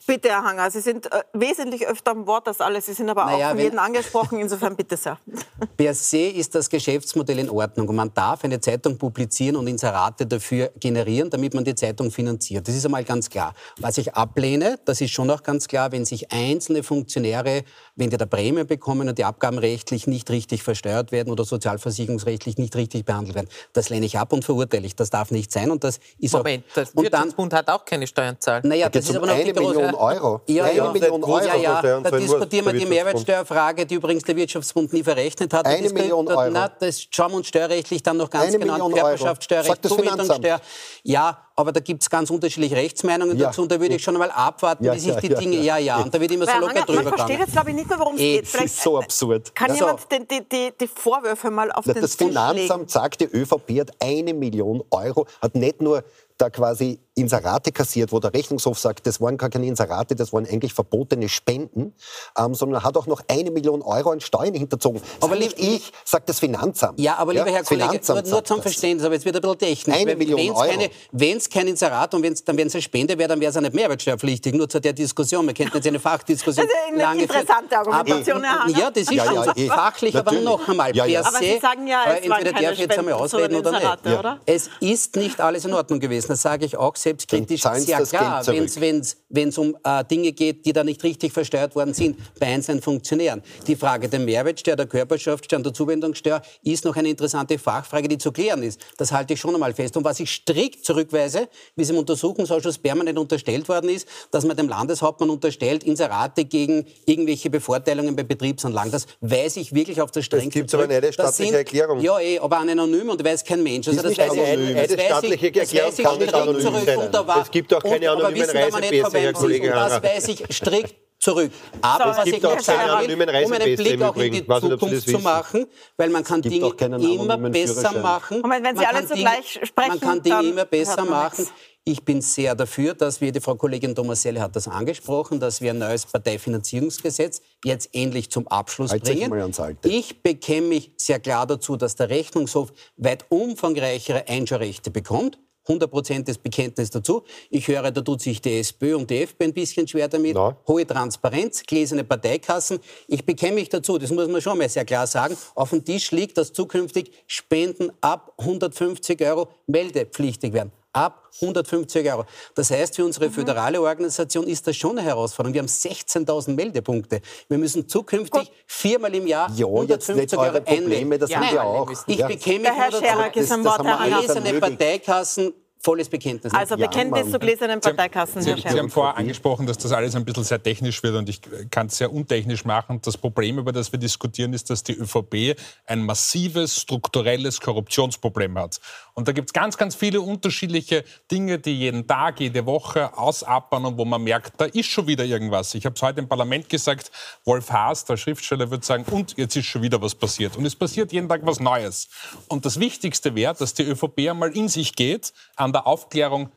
[0.07, 2.81] Bitte, Herr Hanger, Sie sind äh, wesentlich öfter am Wort als alle.
[2.81, 4.41] Sie sind aber naja, auch von jedem angesprochen.
[4.41, 5.19] Insofern bitte sehr.
[5.77, 7.89] Per se ist das Geschäftsmodell in Ordnung.
[7.89, 12.67] Und man darf eine Zeitung publizieren und Inserate dafür generieren, damit man die Zeitung finanziert.
[12.69, 13.55] Das ist einmal ganz klar.
[13.81, 17.63] Was ich ablehne, das ist schon auch ganz klar, wenn sich einzelne Funktionäre,
[17.97, 21.79] wenn die da Prämie bekommen und die Abgaben rechtlich nicht richtig versteuert werden oder sozial
[21.95, 23.49] sozialversicherungsrechtlich nicht richtig behandelt werden.
[23.73, 24.97] Das lehne ich ab und verurteile ich.
[24.97, 28.07] Das darf nicht sein und das ist Moment, auch, der Wirtschaftsbund dann, hat auch keine
[28.07, 28.65] Steuern zahlt.
[28.65, 30.41] Naja, das ist aber noch eine die große, Million Euro.
[30.47, 31.45] Ja, ja, eine Million Euro.
[31.45, 35.67] Ja, ja, da diskutieren wir die Mehrwertsteuerfrage, die übrigens der Wirtschaftsbund nie verrechnet hat.
[35.67, 36.51] Eine Million Euro.
[36.51, 38.93] Na, das schauen wir uns steuerrechtlich dann noch ganz eine genau an.
[38.93, 40.61] Körperschaftssteuerrecht, Zuwendungssteuer.
[41.03, 43.47] Ja, aber da gibt es ganz unterschiedliche Rechtsmeinungen ja.
[43.47, 45.79] dazu und da würde ich schon einmal abwarten, ja, wie sich die ja, Dinge, ja,
[45.79, 47.99] ja, und da wird immer so locker drüber Man versteht jetzt, glaube ich, nicht mehr,
[47.99, 48.55] worum es geht.
[48.55, 49.55] Das ist so absurd.
[49.55, 53.27] Kann jemand die, die, die, die Vorwürfe mal auf Na, den Das Finanzamt sagt, die
[53.27, 56.03] ÖVP hat eine Million Euro, hat nicht nur
[56.39, 60.47] da quasi Inserate kassiert, wo der Rechnungshof sagt, das waren gar keine Inserate, das waren
[60.47, 61.95] eigentlich verbotene Spenden,
[62.37, 65.01] ähm, sondern hat auch noch eine Million Euro an Steuern hinterzogen.
[65.21, 66.99] Aber nicht ich, sagt das Finanzamt.
[66.99, 69.59] Ja, aber lieber ja, Herr Kollege, nur, nur zum Verständnis, aber jetzt wird ein bisschen
[69.59, 69.97] technisch.
[69.97, 70.71] Eine Million wenn's Euro.
[70.71, 73.51] Keine, wenn es kein Inserat und wenn's, dann wenn es eine Spende wäre, dann wäre
[73.51, 74.55] es auch nicht mehrwertsteuerpflichtig.
[74.55, 75.47] Nur zu der Diskussion.
[75.47, 79.25] Wir könnten jetzt eine Fachdiskussion das ist eine interessante Argumentation, aber, Ja, das ist ja,
[79.25, 79.67] schon ja, so.
[79.69, 80.95] fachlich, aber noch einmal.
[80.97, 81.21] Ja, ja.
[81.21, 84.19] Aber Sie sagen ja, es entweder darf ich jetzt einmal ausreden oder nicht.
[84.19, 84.41] Oder?
[84.47, 86.29] Es ist nicht alles in Ordnung gewesen.
[86.29, 90.83] Das sage ich auch selbstkritisch sehr klar, wenn es um äh, Dinge geht, die da
[90.83, 93.43] nicht richtig versteuert worden sind bei einzelnen Funktionären.
[93.67, 98.19] Die Frage der Mehrwertsteuer, der Körperschaftssteuer und der Zuwendungssteuer ist noch eine interessante Fachfrage, die
[98.19, 98.81] zu klären ist.
[98.97, 99.97] Das halte ich schon einmal fest.
[99.97, 104.57] Und was ich strikt zurückweise, wie es im Untersuchungsausschuss permanent unterstellt worden ist, dass man
[104.57, 108.91] dem Landeshauptmann unterstellt, Inserate gegen irgendwelche Bevorteilungen bei Betriebsanlagen.
[108.91, 112.01] Das weise ich wirklich auf das strengste Es gibt aber eine staatliche Erklärung.
[112.01, 113.89] Ja, eh, aber anonym und weiß kein Mensch.
[113.89, 117.43] Also das, das weiß ich, eine, eine staatliche Erklärung kann nicht anonym sein.
[117.43, 121.51] Es gibt auch keine anonymen Reisepässe, Herr Kollege Das weiß ich strikt zurück.
[121.81, 125.09] Aber es was gibt ich auch keine anonymen um einen Blick auch in die Zukunft
[125.09, 125.67] zu machen,
[125.97, 128.41] weil man kann Dinge immer besser machen.
[128.43, 131.47] Moment, wenn Sie alle zugleich sprechen, man kann Dinge immer besser machen
[131.87, 135.71] Ich bin sehr dafür, dass wir, die Frau Kollegin Tomaselli hat das angesprochen, dass wir
[135.73, 139.53] ein neues Parteifinanzierungsgesetz jetzt endlich zum Abschluss Halt bringen.
[139.85, 145.39] Ich bekenne mich sehr klar dazu, dass der Rechnungshof weit umfangreichere Einschaurechte bekommt.
[145.67, 147.23] 100% des Bekenntnis dazu.
[147.51, 150.35] Ich höre, da tut sich die SPÖ und die FPÖ ein bisschen schwer damit.
[150.35, 150.57] Na.
[150.69, 152.79] Hohe Transparenz, gläserne Parteikassen.
[153.09, 155.37] Ich bekenne mich dazu, das muss man schon mal sehr klar sagen.
[155.55, 160.73] Auf dem Tisch liegt, dass zukünftig Spenden ab 150 Euro meldepflichtig werden.
[160.95, 162.25] Ab 150 Euro.
[162.55, 165.53] Das heißt, für unsere föderale Organisation ist das schon eine Herausforderung.
[165.53, 167.21] Wir haben 16.000 Meldepunkte.
[167.49, 171.19] Wir müssen zukünftig viermal im Jahr Ja, jetzt 150 nicht Euro Probleme, einmelden.
[171.19, 171.91] das Nein, haben wir auch.
[172.07, 172.29] Ich Ja.
[172.29, 174.61] Der Herr Scherer, am das Wort, haben wir ermöglicht.
[174.61, 175.53] Parteikassen,
[175.85, 176.53] volles Bekenntnis.
[176.55, 178.79] Also Ja, Bekenntnis zu gläsernen Sie Parteikassen, Sie, Herr Sie Scherer.
[178.79, 181.99] haben vorher angesprochen, dass das alles ein bisschen sehr technisch wird und ich kann es
[181.99, 183.01] sehr untechnisch machen.
[183.03, 185.57] Das Problem, über das wir diskutieren, ist, dass die ÖVP
[185.87, 188.81] ein massives strukturelles Korruptionsproblem hat.
[189.13, 193.85] Und da gibt es ganz, ganz viele unterschiedliche Dinge, die jeden Tag, jede Woche ausappern
[193.85, 195.75] und wo man merkt, da ist schon wieder irgendwas.
[195.75, 197.11] Ich habe es heute im Parlament gesagt,
[197.45, 200.57] Wolf Haas, der Schriftsteller, wird sagen, und jetzt ist schon wieder was passiert.
[200.57, 202.09] Und es passiert jeden Tag was Neues.
[202.49, 206.51] Und das Wichtigste wäre, dass die ÖVP einmal in sich geht, an der Aufklärung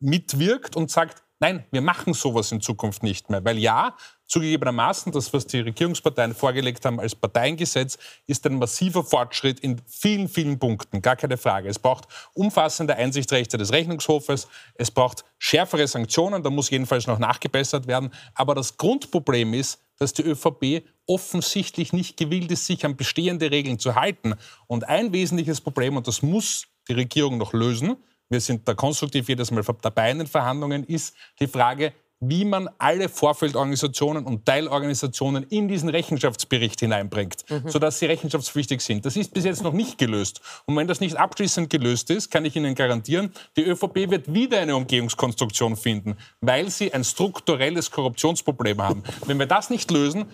[0.00, 3.44] mitwirkt und sagt, nein, wir machen sowas in Zukunft nicht mehr.
[3.44, 3.96] Weil ja,
[4.26, 10.28] zugegebenermaßen, das, was die Regierungsparteien vorgelegt haben als Parteiengesetz, ist ein massiver Fortschritt in vielen,
[10.28, 11.02] vielen Punkten.
[11.02, 11.68] Gar keine Frage.
[11.68, 14.46] Es braucht umfassende Einsichtsrechte des Rechnungshofes.
[14.74, 16.42] Es braucht schärfere Sanktionen.
[16.42, 18.10] Da muss jedenfalls noch nachgebessert werden.
[18.34, 23.78] Aber das Grundproblem ist, dass die ÖVP offensichtlich nicht gewillt ist, sich an bestehende Regeln
[23.78, 24.34] zu halten.
[24.66, 27.96] Und ein wesentliches Problem, und das muss die Regierung noch lösen,
[28.30, 29.62] wir sind da konstruktiv jedes Mal.
[29.82, 35.88] Dabei in den Verhandlungen, ist die Frage, wie man alle Vorfeldorganisationen und Teilorganisationen in diesen
[35.88, 39.06] Rechenschaftsbericht hineinbringt, sodass sie rechenschaftspflichtig sind.
[39.06, 40.42] Das ist bis jetzt noch nicht gelöst.
[40.66, 44.60] Und wenn das nicht abschließend gelöst ist, kann ich Ihnen garantieren, die ÖVP wird wieder
[44.60, 49.02] eine Umgehungskonstruktion finden, weil sie ein strukturelles Korruptionsproblem haben.
[49.26, 50.26] Wenn wir das nicht lösen,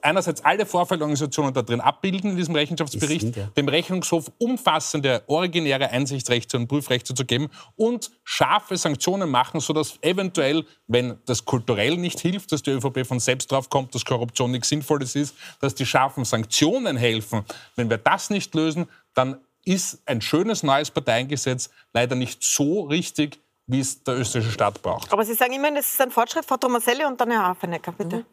[0.00, 6.68] einerseits alle Vorfeldorganisationen da drin abbilden in diesem Rechenschaftsbericht, dem Rechnungshof umfassende originäre Einsichtsrechte und
[6.68, 12.62] Prüfrechte zu geben und scharfe Sanktionen machen, sodass eventuell, wenn das kulturell nicht hilft, dass
[12.62, 16.96] die ÖVP von selbst drauf kommt, dass Korruption nichts Sinnvolles ist, dass die scharfen Sanktionen
[16.96, 17.44] helfen.
[17.76, 23.38] Wenn wir das nicht lösen, dann ist ein schönes neues Parteiengesetz leider nicht so richtig,
[23.66, 25.12] wie es der österreichische Staat braucht.
[25.12, 28.24] Aber Sie sagen immerhin, es ist ein Fortschritt, Frau Tomaselli und dann Herr Hafenecker, bitte.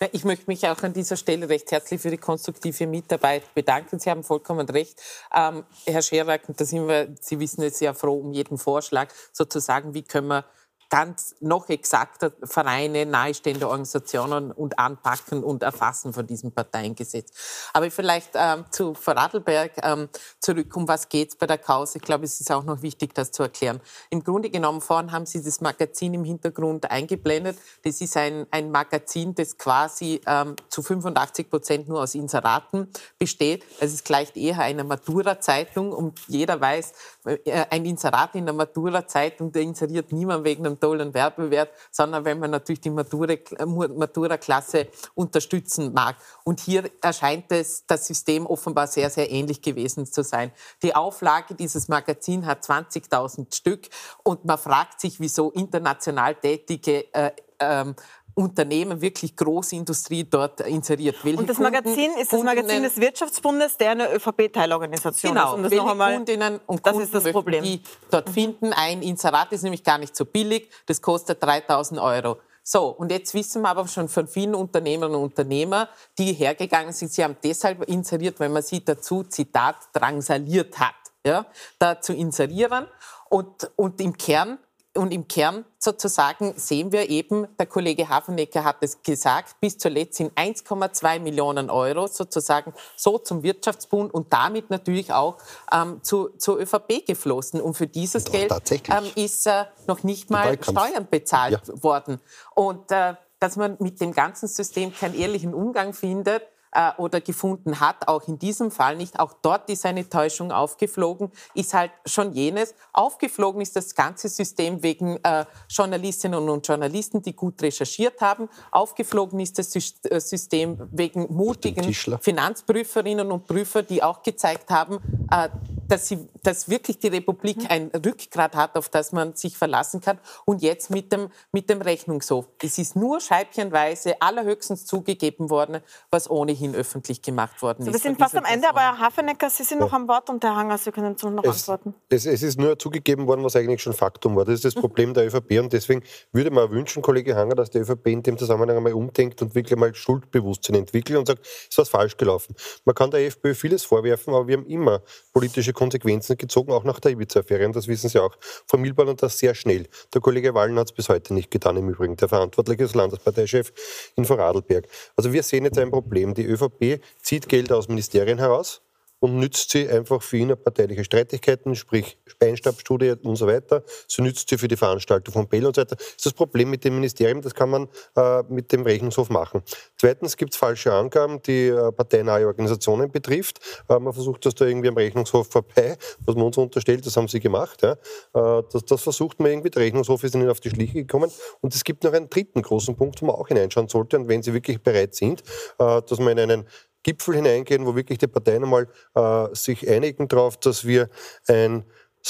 [0.00, 3.98] Na, Ich möchte mich auch an dieser Stelle recht herzlich für die konstruktive Mitarbeit bedanken.
[3.98, 4.98] Sie haben vollkommen recht.
[5.34, 9.92] Ähm, Herr Scherak, da sind wir, Sie wissen es ja froh um jeden Vorschlag, sozusagen,
[9.92, 10.44] wie können wir
[10.90, 17.70] ganz noch exakter Vereine, nahestehende Organisationen und anpacken und erfassen von diesem Parteiengesetz.
[17.72, 20.08] Aber vielleicht ähm, zu Vorarlberg ähm,
[20.40, 21.96] zurück, um was geht es bei der Causa?
[21.96, 23.80] Ich glaube, es ist auch noch wichtig, das zu erklären.
[24.10, 27.58] Im Grunde genommen, vorhin haben Sie das Magazin im Hintergrund eingeblendet.
[27.84, 33.64] Das ist ein, ein Magazin, das quasi ähm, zu 85 Prozent nur aus Inseraten besteht.
[33.80, 36.92] Es ist gleich eher einer Matura-Zeitung und jeder weiß,
[37.24, 42.38] äh, ein Inserat in der Matura-Zeitung, der inseriert niemand wegen einem tollen Werbewert, sondern wenn
[42.38, 46.16] man natürlich die Matura- Matura-Klasse unterstützen mag.
[46.44, 50.52] Und hier erscheint es, das System offenbar sehr, sehr ähnlich gewesen zu sein.
[50.82, 53.88] Die Auflage dieses Magazins hat 20.000 Stück
[54.22, 57.94] und man fragt sich, wieso international tätige äh, ähm,
[58.38, 61.16] Unternehmen, wirklich Großindustrie dort inseriert.
[61.24, 65.54] Welche Und das Kunden- Magazin ist das Magazin des Wirtschaftsbundes, der eine ÖVP-Teilorganisation Genau, ist.
[65.54, 67.64] Um das welche noch einmal, Kundinnen und das Kunden ist das möchten Problem.
[67.64, 68.72] die dort finden.
[68.72, 72.36] Ein Inserat ist nämlich gar nicht so billig, das kostet 3000 Euro.
[72.62, 77.10] So, und jetzt wissen wir aber schon von vielen Unternehmerinnen und Unternehmern, die hergegangen sind,
[77.10, 80.94] sie haben deshalb inseriert, weil man sie dazu, Zitat, drangsaliert hat,
[81.26, 81.46] ja,
[81.78, 82.86] da zu inserieren.
[83.30, 84.58] Und, und im Kern
[84.94, 90.16] und im Kern sozusagen sehen wir eben, der Kollege Hafenecker hat es gesagt, bis zuletzt
[90.16, 95.36] sind 1,2 Millionen Euro sozusagen so zum Wirtschaftsbund und damit natürlich auch
[95.72, 97.60] ähm, zu, zur ÖVP geflossen.
[97.60, 98.52] Und für dieses Doch, Geld
[98.88, 100.58] ähm, ist äh, noch nicht mal.
[100.60, 102.20] Steuern bezahlt worden.
[102.54, 106.42] Und äh, dass man mit dem ganzen System keinen ehrlichen Umgang findet,
[106.72, 109.18] äh, oder gefunden hat, auch in diesem Fall nicht.
[109.20, 112.74] Auch dort ist eine Täuschung aufgeflogen, ist halt schon jenes.
[112.92, 118.48] Aufgeflogen ist das ganze System wegen äh, Journalistinnen und Journalisten, die gut recherchiert haben.
[118.70, 121.84] Aufgeflogen ist das äh, System wegen mutigen.
[122.20, 124.98] Finanzprüferinnen und Prüfer, die auch gezeigt haben,
[125.30, 125.48] äh,
[125.88, 127.66] dass, sie, dass wirklich die Republik mhm.
[127.68, 130.18] ein Rückgrat hat, auf das man sich verlassen kann.
[130.46, 132.46] Und jetzt mit dem, mit dem Rechnungshof.
[132.62, 137.96] Es ist nur scheibchenweise allerhöchstens zugegeben worden, was ohnehin öffentlich gemacht worden so, ist.
[137.96, 139.84] Wir sind fast am Ende, aber Herr Hafenecker, Sie sind ja.
[139.84, 141.94] noch am Wort und Herr Hanger, Sie können noch es, antworten.
[142.08, 144.46] Es, es, ist nur zugegeben worden, was eigentlich schon Faktum war.
[144.46, 144.80] Das ist das mhm.
[144.80, 148.38] Problem der ÖVP und deswegen würde man wünschen, Kollege Hanger, dass die ÖVP in dem
[148.38, 152.56] Zusammenhang einmal umdenkt und wirklich mal Schuldbewusstsein entwickelt und sagt, es ist was falsch gelaufen.
[152.86, 155.02] Man kann der FPÖ vieles vorwerfen, aber wir haben immer
[155.34, 157.66] politische Konsequenzen gezogen, auch nach der Ibiza-Affäre.
[157.66, 158.36] Und das wissen Sie auch.
[158.66, 159.86] Frau Milborn und das sehr schnell.
[160.14, 162.16] Der Kollege Wallen hat es bis heute nicht getan, im Übrigen.
[162.16, 163.72] Der verantwortliche Landesparteichef
[164.16, 164.86] in Vorarlberg.
[165.16, 166.34] Also wir sehen jetzt ein Problem.
[166.34, 168.82] Die ÖVP zieht Geld aus Ministerien heraus
[169.20, 173.82] und nützt sie einfach für innerparteiliche Streitigkeiten, sprich Beinstabstudie und so weiter.
[174.06, 175.96] Sie nützt sie für die Veranstaltung von Bell und so weiter.
[175.96, 179.62] Das ist das Problem mit dem Ministerium, das kann man äh, mit dem Rechnungshof machen.
[179.96, 183.60] Zweitens gibt es falsche Angaben, die äh, parteinahe Organisationen betrifft.
[183.88, 187.28] Äh, man versucht das da irgendwie am Rechnungshof vorbei, was man uns unterstellt, das haben
[187.28, 187.82] sie gemacht.
[187.82, 187.92] Ja.
[187.92, 191.30] Äh, das, das, versucht man irgendwie, der Rechnungshof ist ihnen auf die Schliche gekommen.
[191.60, 194.18] Und es gibt noch einen dritten großen Punkt, wo man auch hineinschauen sollte.
[194.18, 195.42] Und wenn sie wirklich bereit sind,
[195.78, 196.68] äh, dass man in einen
[197.02, 201.08] Gipfel hineingehen, wo wirklich die Parteien einmal äh, sich einigen darauf, dass wir
[201.46, 201.84] ein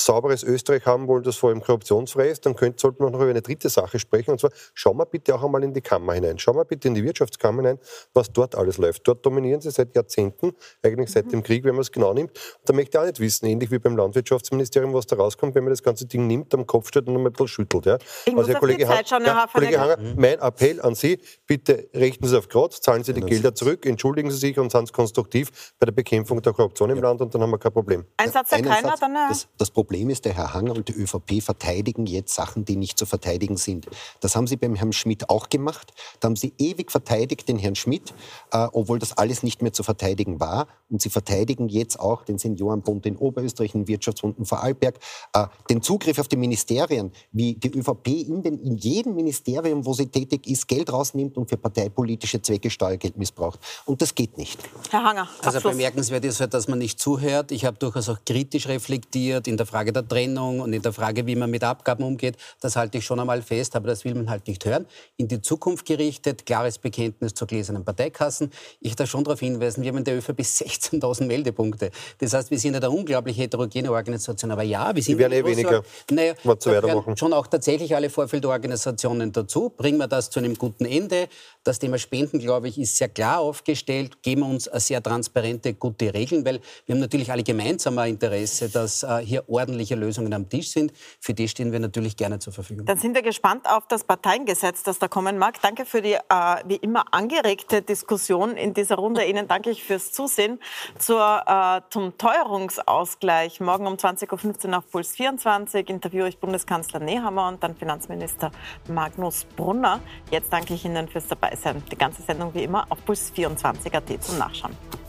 [0.04, 3.30] sauberes Österreich haben wollen, das vor allem korruptionsfrei ist, dann könnte, sollten wir noch über
[3.30, 4.32] eine dritte Sache sprechen.
[4.32, 6.38] Und zwar, schauen wir bitte auch einmal in die Kammer hinein.
[6.38, 7.78] Schauen wir bitte in die Wirtschaftskammer hinein,
[8.14, 9.06] was dort alles läuft.
[9.06, 11.30] Dort dominieren sie seit Jahrzehnten, eigentlich seit mhm.
[11.30, 12.30] dem Krieg, wenn man es genau nimmt.
[12.30, 15.64] Und da möchte ich auch nicht wissen, ähnlich wie beim Landwirtschaftsministerium, was da rauskommt, wenn
[15.64, 17.86] man das ganze Ding nimmt, am Kopf steht und ein bisschen schüttelt.
[17.86, 17.98] Ja.
[18.24, 20.14] Ich also, Herr Kollege, Zeit schauen, ja, Kollege Hanger, mhm.
[20.16, 24.30] mein Appell an Sie, bitte richten Sie auf Grad, zahlen Sie die Gelder zurück, entschuldigen
[24.30, 27.02] Sie sich und sind konstruktiv bei der Bekämpfung der Korruption im ja.
[27.02, 28.04] Land und dann haben wir kein Problem.
[28.16, 29.14] Ein Satz, Herr Kreiner, dann...
[29.14, 32.98] Das, das Problem ist, der Herr Hanger und die ÖVP verteidigen jetzt Sachen, die nicht
[32.98, 33.86] zu verteidigen sind.
[34.20, 35.92] Das haben sie beim Herrn Schmidt auch gemacht.
[36.20, 38.14] Da haben sie ewig verteidigt den Herrn Schmidt,
[38.52, 40.66] äh, obwohl das alles nicht mehr zu verteidigen war.
[40.90, 44.98] Und sie verteidigen jetzt auch den Seniorenbund in Oberösterreich, den Wirtschaftsbund in Vorarlberg,
[45.34, 49.92] äh, den Zugriff auf die Ministerien, wie die ÖVP in, den, in jedem Ministerium, wo
[49.92, 53.60] sie tätig ist, Geld rausnimmt und für parteipolitische Zwecke Steuergeld missbraucht.
[53.84, 54.58] Und das geht nicht.
[54.90, 55.28] Herr Hanger.
[55.42, 57.52] Also bemerkenswert ist halt, dass man nicht zuhört.
[57.52, 61.26] Ich habe durchaus auch kritisch reflektiert in der Frage der Trennung und in der Frage,
[61.26, 64.28] wie man mit Abgaben umgeht, das halte ich schon einmal fest, aber das will man
[64.30, 64.86] halt nicht hören.
[65.16, 68.50] In die Zukunft gerichtet, klares Bekenntnis zur gläsernen Parteikassen.
[68.80, 71.90] Ich darf schon darauf hinweisen, wir haben in der ÖVP 16.000 Meldepunkte.
[72.18, 74.50] Das heißt, wir sind eine unglaublich heterogene Organisation.
[74.50, 75.18] Aber ja, wir sind...
[75.18, 75.82] Wir werden eh weniger.
[76.10, 79.70] Naja, wir schon auch tatsächlich alle Vorfeldorganisationen dazu.
[79.70, 81.28] Bringen wir das zu einem guten Ende.
[81.64, 84.22] Das Thema Spenden, glaube ich, ist sehr klar aufgestellt.
[84.22, 88.68] Geben wir uns sehr transparente, gute Regeln, weil wir haben natürlich alle gemeinsam ein Interesse,
[88.68, 90.92] dass äh, hier ordentliche Lösungen am Tisch sind.
[91.20, 92.86] Für die stehen wir natürlich gerne zur Verfügung.
[92.86, 95.60] Dann sind wir gespannt auf das Parteiengesetz, das da kommen mag.
[95.60, 96.20] Danke für die äh,
[96.66, 99.24] wie immer angeregte Diskussion in dieser Runde.
[99.24, 100.58] Ihnen danke ich fürs Zusehen
[100.98, 103.60] zur, äh, zum Teuerungsausgleich.
[103.60, 108.50] Morgen um 20.15 Uhr auf Puls 24 interviewe ich Bundeskanzler Nehammer und dann Finanzminister
[108.88, 110.00] Magnus Brunner.
[110.30, 111.82] Jetzt danke ich Ihnen fürs Dabeisein.
[111.90, 115.07] Die ganze Sendung wie immer auf Puls 24.at zum Nachschauen.